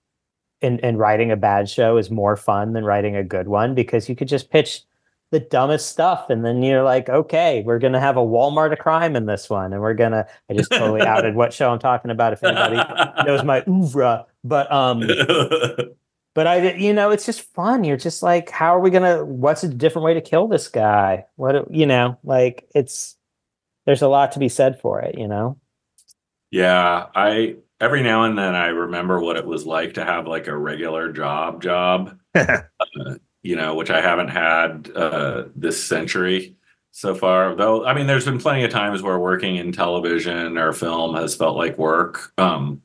[0.62, 4.08] and and writing a bad show is more fun than writing a good one because
[4.08, 4.82] you could just pitch
[5.30, 9.14] the dumbest stuff and then you're like okay we're gonna have a walmart of crime
[9.14, 12.32] in this one and we're gonna i just totally outed what show i'm talking about
[12.32, 12.76] if anybody
[13.24, 15.00] knows my oeuvre but um
[16.34, 19.64] but i you know it's just fun you're just like how are we gonna what's
[19.64, 21.24] a different way to kill this guy?
[21.36, 23.16] What you know like it's
[23.86, 25.58] there's a lot to be said for it you know?
[26.50, 30.46] Yeah, I every now and then I remember what it was like to have like
[30.46, 32.58] a regular job job, uh,
[33.42, 36.56] you know, which I haven't had uh, this century
[36.90, 37.54] so far.
[37.54, 41.34] Though, I mean, there's been plenty of times where working in television or film has
[41.34, 42.32] felt like work.
[42.38, 42.82] Um,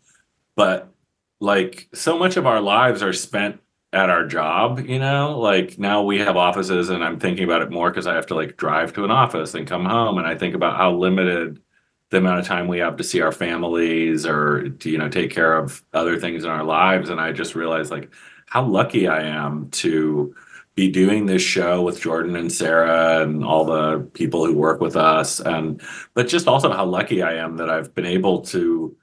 [0.56, 0.94] but
[1.40, 3.60] like so much of our lives are spent
[3.92, 7.72] at our job, you know, like now we have offices and I'm thinking about it
[7.72, 10.36] more because I have to like drive to an office and come home and I
[10.36, 11.62] think about how limited
[12.10, 15.32] the amount of time we have to see our families or to you know take
[15.32, 18.10] care of other things in our lives and i just realized like
[18.48, 20.36] how lucky i am to
[20.76, 24.96] be doing this show with jordan and sarah and all the people who work with
[24.96, 25.40] us.
[25.40, 25.82] And
[26.14, 28.96] but just also how lucky i am that i've been able to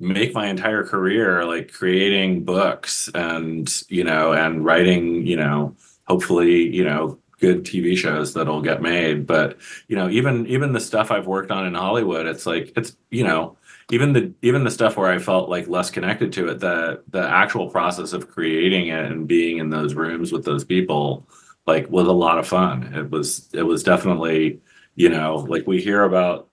[0.00, 5.74] make my entire career like creating books and you know and writing you know
[6.06, 9.26] hopefully you know good tv shows that'll get made.
[9.26, 9.58] But
[9.88, 13.24] you know even even the stuff i've worked on in hollywood it's like it's you
[13.24, 13.56] know
[13.90, 17.22] even the even the stuff where i felt like less connected to it the the
[17.22, 21.26] actual process of creating it and being in those rooms with those people
[21.68, 22.94] like was a lot of fun.
[22.94, 24.60] It was it was definitely
[24.96, 26.48] you know like we hear about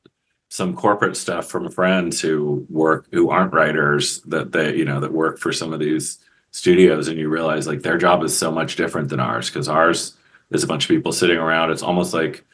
[0.49, 5.13] some corporate stuff from friends who work who aren't writers that they you know that
[5.13, 6.19] work for some of these
[6.51, 10.17] studios and you realize like their job is so much different than ours because ours
[10.51, 11.71] is a bunch of people sitting around.
[11.71, 12.45] It's almost like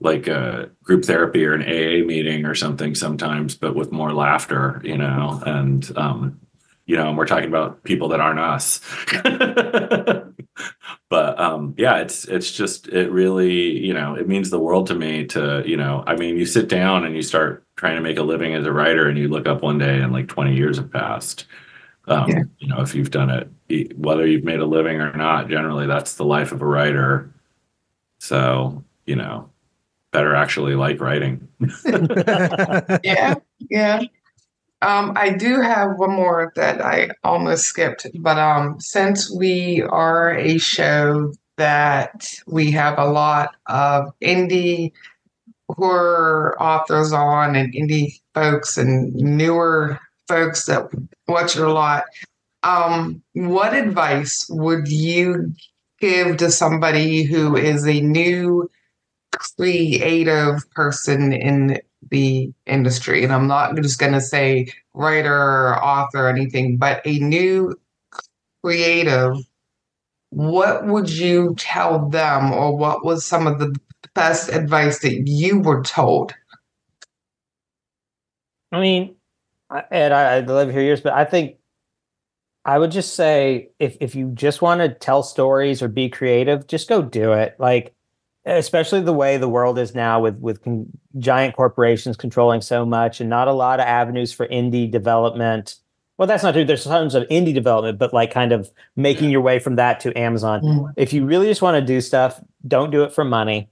[0.00, 4.80] like a group therapy or an aa meeting or something sometimes but with more laughter
[4.84, 6.38] you know and um
[6.86, 8.80] you know and we're talking about people that aren't us.
[11.10, 14.94] But um yeah it's it's just it really you know it means the world to
[14.94, 18.18] me to you know i mean you sit down and you start trying to make
[18.18, 20.76] a living as a writer and you look up one day and like 20 years
[20.76, 21.46] have passed.
[22.06, 22.42] Um Yeah.
[22.58, 26.14] you know if you've done it whether you've made a living or not generally that's
[26.16, 27.32] the life of a writer.
[28.18, 29.48] So you know
[30.12, 31.46] better actually like writing
[33.04, 33.34] yeah,
[33.70, 34.00] yeah.
[34.80, 40.36] Um, I do have one more that I almost skipped, but um, since we are
[40.36, 44.92] a show that we have a lot of indie
[45.68, 49.98] horror authors on and indie folks and newer
[50.28, 50.88] folks that
[51.26, 52.04] watch it a lot,
[52.62, 55.52] um, what advice would you
[56.00, 58.70] give to somebody who is a new
[59.32, 63.24] creative person in the industry.
[63.24, 67.74] And I'm not just going to say writer or author or anything, but a new
[68.62, 69.36] creative.
[70.30, 73.74] What would you tell them, or what was some of the
[74.14, 76.34] best advice that you were told?
[78.70, 79.16] I mean,
[79.90, 81.56] Ed, I, I live here years, but I think
[82.64, 86.66] I would just say if if you just want to tell stories or be creative,
[86.66, 87.56] just go do it.
[87.58, 87.94] Like
[88.56, 90.86] especially the way the world is now with with con-
[91.18, 95.76] giant corporations controlling so much and not a lot of avenues for indie development.
[96.16, 96.64] Well that's not true.
[96.64, 100.16] There's tons of indie development but like kind of making your way from that to
[100.18, 100.62] amazon.
[100.62, 100.92] Mm.
[100.96, 103.68] if you really just want to do stuff don't do it for money.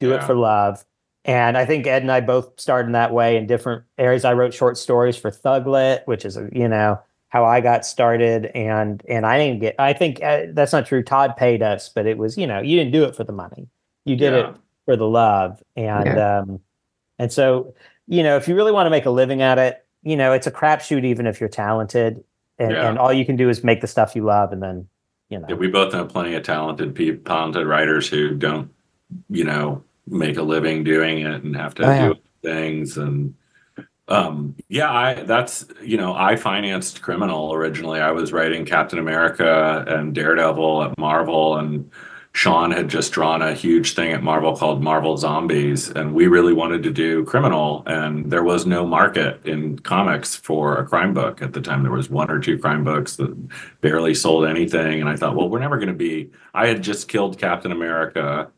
[0.00, 0.84] Do it for love.
[1.24, 4.24] And i think ed and i both started in that way in different areas.
[4.24, 6.98] I wrote short stories for thuglit which is you know
[7.28, 8.46] how i got started.
[8.54, 11.02] And and i didn't get i think uh, that's not true.
[11.02, 13.68] Todd paid us but it was you know you didn't do it for the money
[14.04, 14.50] you did Yeah.
[14.50, 16.60] it for the love and um
[17.18, 17.74] and so
[18.06, 20.46] you know if you really want to make a living at it you know it's
[20.46, 22.22] a crapshoot even if you're talented
[22.58, 22.88] and, Yeah.
[22.88, 24.86] and all you can do is make the stuff you love and then
[25.30, 28.70] you know Yeah, we both know plenty of talented people, talented writers who don't,
[29.30, 32.08] you know, make a living doing it and have to Oh, yeah.
[32.08, 32.98] do things.
[32.98, 33.34] And
[34.08, 38.00] um, yeah, I that's you know, I financed Criminal originally.
[38.00, 41.90] I was writing Captain America and Daredevil at Marvel, and
[42.34, 46.52] Sean had just drawn a huge thing at Marvel called Marvel Zombies, and we really
[46.52, 51.42] wanted to do Criminal, and there was no market in comics for a crime book
[51.42, 51.84] at the time.
[51.84, 55.00] There was one or two crime books that barely sold anything.
[55.00, 56.32] And I thought, well, we're never going to be.
[56.52, 58.50] I had just killed Captain America,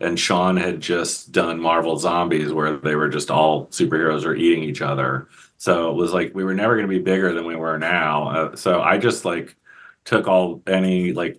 [0.00, 4.64] and Sean had just done Marvel Zombies, where they were just all superheroes are eating
[4.64, 5.28] each other.
[5.58, 8.28] So it was like we were never going to be bigger than we were now.
[8.30, 9.54] Uh, so I just like
[10.06, 11.38] took all any like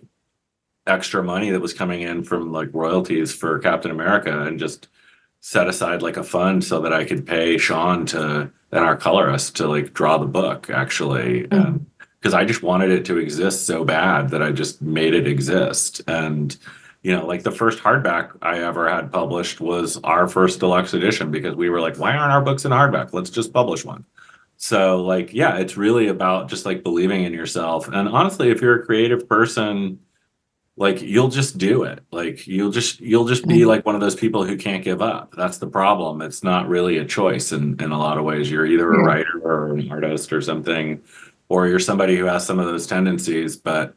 [0.90, 4.88] extra money that was coming in from like royalties for Captain America and just
[5.40, 9.56] set aside like a fund so that I could pay Sean to and our colorist
[9.56, 11.44] to like draw the book actually.
[11.44, 11.54] Mm-hmm.
[11.54, 11.86] Um, and
[12.20, 16.02] because I just wanted it to exist so bad that I just made it exist.
[16.06, 16.54] And
[17.02, 21.30] you know, like the first hardback I ever had published was our first deluxe edition
[21.30, 23.14] because we were like, why aren't our books in hardback?
[23.14, 24.04] Let's just publish one.
[24.58, 27.88] So like, yeah, it's really about just like believing in yourself.
[27.88, 29.98] And honestly, if you're a creative person,
[30.80, 32.00] like you'll just do it.
[32.10, 33.66] Like you'll just you'll just be Mhm.
[33.66, 35.34] like one of those people who can't give up.
[35.36, 36.22] That's the problem.
[36.22, 38.50] It's not really a choice in in a lot of ways.
[38.50, 41.02] You're either a writer or an artist or something,
[41.50, 43.94] or you're somebody who has some of those tendencies, but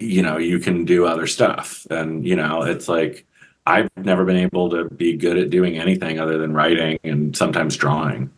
[0.00, 1.86] you know, you can do other stuff.
[1.88, 3.24] And you know, it's like
[3.64, 7.76] I've never been able to be good at doing anything other than writing and sometimes
[7.76, 8.28] drawing.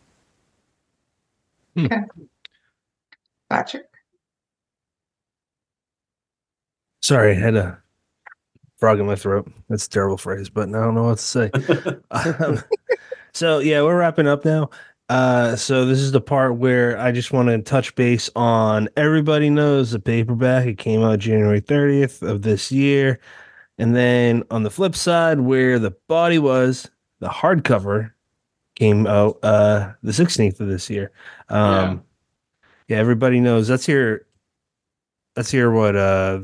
[3.48, 3.86] Patrick.
[7.04, 7.78] Sorry, I had a
[8.78, 9.52] frog in my throat.
[9.68, 11.50] That's a terrible phrase, but I don't know what to say.
[12.10, 12.64] Um,
[13.34, 14.70] so yeah, we're wrapping up now.
[15.10, 19.50] Uh, so this is the part where I just want to touch base on everybody
[19.50, 20.64] knows the paperback.
[20.64, 23.20] It came out January 30th of this year.
[23.76, 28.12] And then on the flip side, where the body was, the hardcover
[28.76, 31.12] came out uh the 16th of this year.
[31.50, 32.02] Um
[32.88, 34.22] yeah, everybody knows that's your
[35.34, 36.40] that's your what uh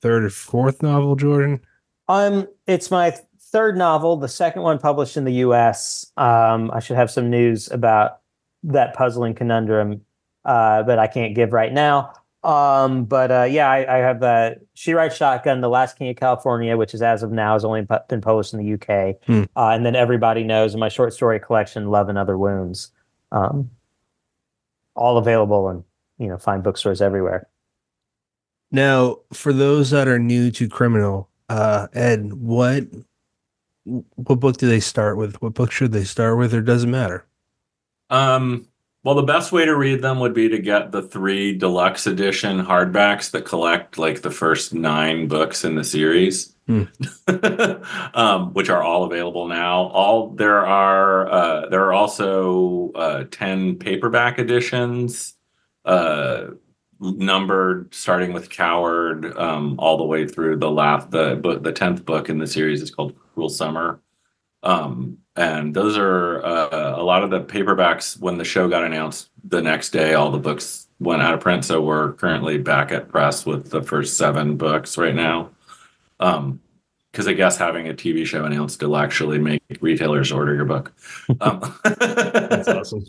[0.00, 1.60] third or fourth novel, Jordan?
[2.08, 6.10] Um, it's my third novel, the second one published in the U.S.
[6.16, 8.18] Um, I should have some news about
[8.64, 10.00] that puzzling conundrum,
[10.44, 12.12] uh, but I can't give right now.
[12.42, 16.16] Um, but uh, yeah, I, I have uh, She Rides Shotgun, The Last King of
[16.16, 19.42] California, which is as of now has only been published in the UK, Hmm.
[19.56, 22.92] uh, and then Everybody Knows, and my short story collection, Love and Other Wounds,
[23.30, 23.70] um,
[24.96, 25.84] all available and
[26.18, 27.46] you know fine bookstores everywhere.
[28.72, 32.84] Now, for those that are new to criminal, uh, Ed, what
[33.84, 35.40] what book do they start with?
[35.42, 37.24] What book should they start with, or does it matter?
[38.10, 38.68] Um,
[39.02, 42.64] well, the best way to read them would be to get the three deluxe edition
[42.64, 46.84] hardbacks that collect like the first nine books in the series, Hmm.
[48.14, 49.88] um, which are all available now.
[49.88, 55.34] All there are uh, there are also uh, ten paperback editions,
[55.84, 56.48] uh,
[57.00, 61.62] numbered starting with Coward um, all the way through the last the book.
[61.62, 64.00] The tenth book in the series is called Cruel Summer.
[64.62, 69.30] Um, and those are uh, a lot of the paperbacks when the show got announced
[69.44, 73.08] the next day all the books went out of print so we're currently back at
[73.08, 75.48] press with the first seven books right now
[76.18, 76.60] um
[77.10, 80.92] because i guess having a tv show announced will actually make retailers order your book
[81.40, 83.04] um, That's awesome.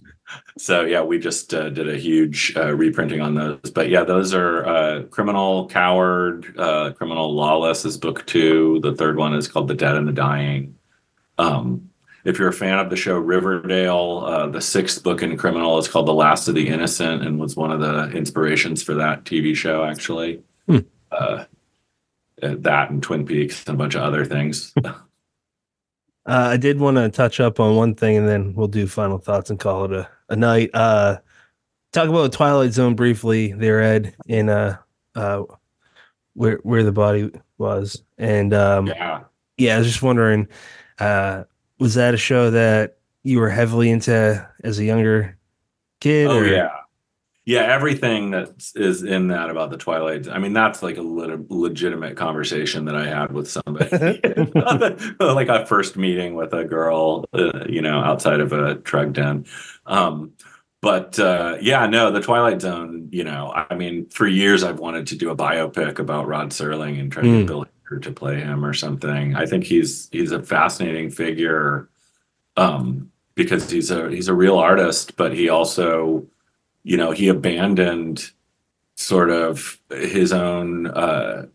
[0.58, 4.34] so yeah we just uh, did a huge uh, reprinting on those but yeah those
[4.34, 9.68] are uh, criminal coward uh, criminal lawless is book two the third one is called
[9.68, 10.76] the dead and the dying
[11.38, 11.90] um,
[12.24, 15.88] if you're a fan of the show Riverdale, uh, the sixth book in Criminal is
[15.88, 19.56] called The Last of the Innocent and was one of the inspirations for that TV
[19.56, 20.42] show, actually.
[20.68, 20.80] Hmm.
[22.42, 24.74] Uh, that and Twin Peaks and a bunch of other things.
[26.24, 29.18] Uh, I did want to touch up on one thing, and then we'll do final
[29.18, 30.70] thoughts and call it a, a night.
[30.72, 31.18] Uh,
[31.92, 34.78] talk about Twilight Zone briefly, there, Ed, in uh,
[35.16, 35.44] uh,
[36.34, 39.22] where where the body was, and um, yeah.
[39.58, 40.48] yeah, I was just wondering,
[41.00, 41.46] uh,
[41.80, 45.38] was that a show that you were heavily into as a younger
[46.02, 46.28] kid?
[46.28, 46.70] Oh or- yeah,
[47.46, 47.62] yeah.
[47.62, 50.28] Everything that is in that about the Twilight.
[50.30, 53.90] I mean, that's like a lit- legitimate conversation that I had with somebody,
[55.20, 59.46] like a first meeting with a girl, uh, you know, outside of a drug den.
[59.86, 60.34] Um,
[60.82, 63.10] but uh, yeah, no, the Twilight Zone.
[63.12, 67.00] You know, I mean, for years I've wanted to do a biopic about Rod Serling
[67.00, 67.38] and try to Mm.
[67.40, 69.36] get Bill Hader to play him or something.
[69.36, 71.90] I think he's he's a fascinating figure
[72.58, 76.26] um, because he's a he's a real artist, but he also,
[76.84, 78.32] you know, he abandoned
[78.96, 80.88] sort of his own.
[80.88, 81.46] Uh,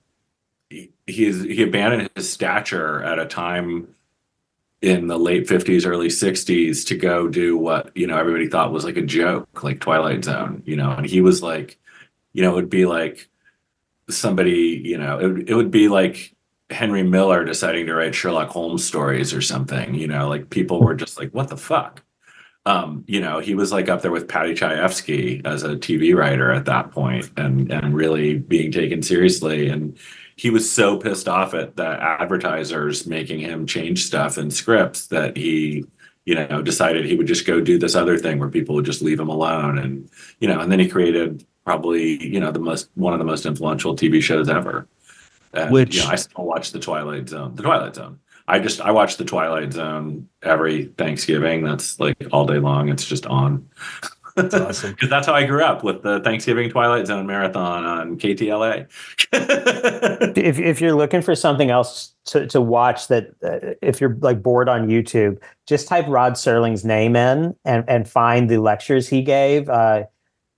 [0.70, 3.88] he he abandoned his stature at a time
[4.82, 8.84] in the late 50s early 60s to go do what you know everybody thought was
[8.84, 11.78] like a joke like twilight zone you know and he was like
[12.34, 13.28] you know it would be like
[14.10, 16.34] somebody you know it, would- it would be like
[16.70, 20.94] henry miller deciding to write sherlock holmes stories or something you know like people were
[20.94, 22.02] just like what the fuck
[22.66, 26.50] um, you know, he was like up there with Paddy Chayefsky as a TV writer
[26.50, 29.68] at that point and and really being taken seriously.
[29.68, 29.96] And
[30.34, 35.36] he was so pissed off at the advertisers making him change stuff in scripts that
[35.36, 35.84] he,
[36.24, 39.00] you know, decided he would just go do this other thing where people would just
[39.00, 39.78] leave him alone.
[39.78, 40.10] And,
[40.40, 43.46] you know, and then he created probably, you know, the most one of the most
[43.46, 44.88] influential TV shows ever.
[45.52, 47.54] And, Which- you know, I still watch the Twilight Zone.
[47.54, 48.18] The Twilight Zone.
[48.48, 51.64] I just I watch the Twilight Zone every Thanksgiving.
[51.64, 52.88] That's like all day long.
[52.88, 53.68] It's just on.
[54.36, 54.90] That's awesome.
[54.94, 58.86] Because that's how I grew up with the Thanksgiving Twilight Zone marathon on KTLA.
[60.36, 64.42] if if you're looking for something else to, to watch that uh, if you're like
[64.42, 69.22] bored on youtube just type rod serling's name in and and find the lectures he
[69.22, 70.04] gave uh,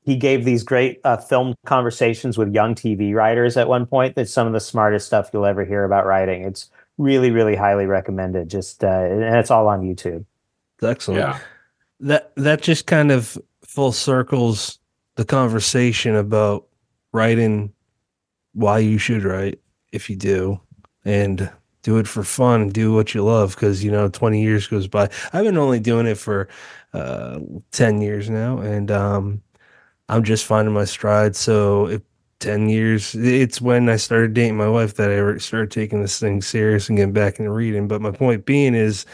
[0.05, 4.33] he gave these great uh, film conversations with young tv writers at one point that's
[4.33, 8.37] some of the smartest stuff you'll ever hear about writing it's really really highly recommend
[8.37, 8.49] it.
[8.49, 10.25] just uh, and it's all on youtube
[10.77, 11.21] It's excellent.
[11.21, 11.39] yeah.
[12.01, 14.79] That that just kind of full circles
[15.17, 16.67] the conversation about
[17.13, 17.73] writing
[18.53, 19.59] why you should write
[19.93, 20.61] if you do
[21.05, 21.51] and
[21.83, 25.09] do it for fun do what you love because you know 20 years goes by
[25.33, 26.49] i've been only doing it for
[26.93, 27.39] uh
[27.73, 29.41] 10 years now and um
[30.09, 32.03] i'm just finding my stride so if
[32.41, 36.41] 10 years it's when i started dating my wife that i started taking this thing
[36.41, 39.05] serious and getting back into reading but my point being is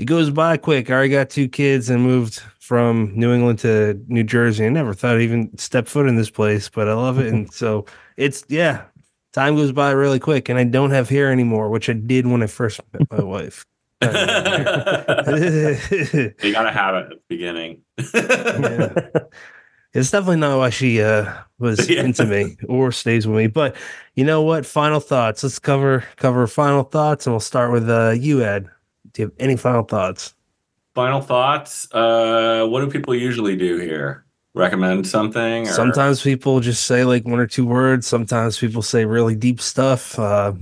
[0.00, 0.88] it goes by quick.
[0.88, 4.64] I already got two kids and moved from New England to New Jersey.
[4.64, 7.26] I never thought I'd even step foot in this place, but I love it.
[7.26, 7.84] And so
[8.16, 8.84] it's yeah,
[9.34, 10.48] time goes by really quick.
[10.48, 13.66] And I don't have hair anymore, which I did when I first met my wife.
[14.02, 14.12] You
[16.52, 17.82] gotta have it at the beginning.
[19.92, 22.02] definitely not why she uh, was Yeah.
[22.04, 23.46] into me or stays with me.
[23.48, 23.76] But
[24.14, 24.64] you know what?
[24.66, 25.42] Final thoughts.
[25.42, 28.68] Let's cover cover final thoughts, and we'll start with uh, you, Ed.
[29.12, 30.34] Do you have any final thoughts?
[30.94, 31.92] Final thoughts.
[31.92, 34.24] Uh, what do people usually do here?
[34.54, 35.68] Recommend something?
[35.68, 35.70] Or?
[35.72, 38.06] Sometimes people just say like one or two words.
[38.06, 40.18] Sometimes people say really deep stuff.
[40.18, 40.52] Uh,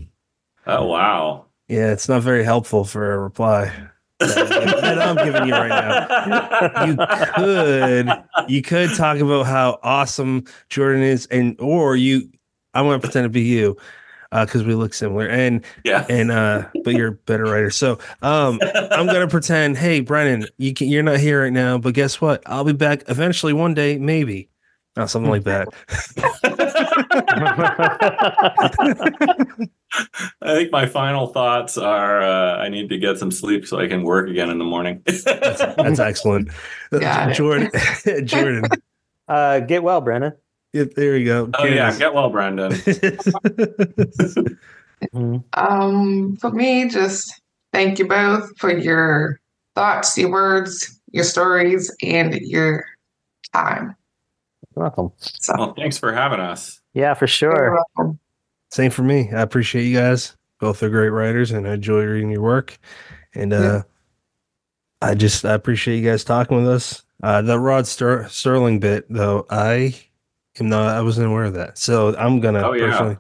[0.67, 1.47] Oh wow.
[1.69, 3.73] yeah, it's not very helpful for a reply
[4.21, 6.87] that, that I'm giving you right now.
[6.87, 6.97] You
[7.35, 12.31] could you could talk about how awesome Jordan is, and or you.
[12.75, 13.77] I want to pretend to be you
[14.31, 16.05] because we look similar, and Yeah.
[16.09, 17.71] and uh, but you're a better writer.
[17.71, 19.79] So um, I'm gonna pretend.
[19.79, 22.43] Hey, Brennan, you can, you're not here right now, but guess what?
[22.47, 24.49] I'll be back eventually one day, maybe.
[24.99, 25.69] Uh, something like that.
[30.43, 33.87] I think my final thoughts are uh, I need to get some sleep so I
[33.87, 35.03] can work again in the morning.
[35.07, 36.51] That's excellent.
[36.91, 37.35] Got.
[37.35, 37.71] Jordan,
[38.25, 38.65] Jordan.
[39.29, 40.33] uh, get well brennan
[40.73, 41.51] Yep, there you go.
[41.59, 42.73] oh yeah, get well, Brendan.
[45.55, 47.41] Um, for me, just
[47.73, 49.41] thank you both for your
[49.75, 52.85] thoughts, your words, your stories, and your
[53.55, 53.97] time.
[54.79, 56.81] You're welcome So Well, thanks for having us.
[56.95, 58.19] yeah for you're sure welcome.
[58.71, 59.31] Same for me.
[59.33, 60.37] I appreciate you guys.
[60.61, 62.79] Both are great writers, and I enjoy reading your work.
[63.35, 63.83] And uh, Yeah.
[65.01, 67.03] I just I appreciate you guys talking with us.
[67.23, 69.95] Uh, the Rod Ster- Sterling bit, though, I
[70.61, 70.95] am not.
[70.95, 72.61] I wasn't aware of that, so I'm gonna.
[72.69, 72.87] Oh, yeah.
[72.91, 73.17] personally-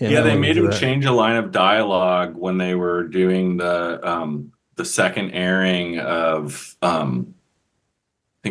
[0.00, 0.78] Yeah, I'm they made do him that.
[0.80, 6.76] change a line of dialogue when they were doing the um the second airing of
[6.82, 7.43] um I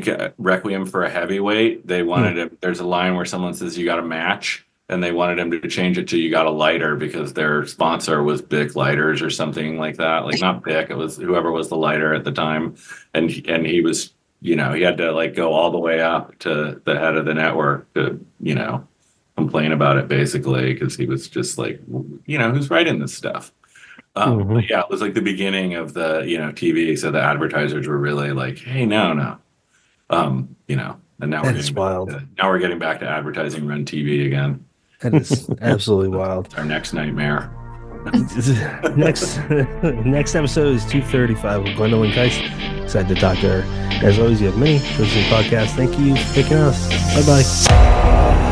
[0.01, 1.87] think Requiem for a Heavyweight.
[1.87, 5.11] They wanted him there's a line where someone says you got a match and they
[5.11, 8.75] wanted him to change it to you got a lighter because their sponsor was Bic
[8.75, 10.25] lighters or something like that.
[10.25, 12.75] Like not Bic, it was whoever was the lighter at the time
[13.13, 16.01] and he- and he was you know, he had to like go all the way
[16.01, 18.85] up to the head of the network to, you know,
[19.37, 21.79] complain about it basically because he was just like,
[22.25, 23.53] you know, who's writing this stuff?
[24.17, 24.69] Um, Mhm.
[24.69, 26.95] yeah, it was like the beginning of the you know TV.
[26.97, 29.37] So the advertisers were really like, "Hey, no, no,"
[30.09, 30.99] um, you know.
[31.19, 32.09] And now we're getting wild.
[32.09, 34.65] Back to, now we're getting back to advertising run TV again.
[35.01, 36.53] That is absolutely wild.
[36.57, 37.51] Our next nightmare.
[38.97, 39.37] next
[40.05, 42.11] next episode is 235 with Gwendolyn
[43.07, 44.05] to talk to her.
[44.05, 44.79] As always, you have many.
[44.79, 45.75] This is podcast.
[45.75, 46.89] Thank you for picking us.
[47.15, 48.49] Bye bye.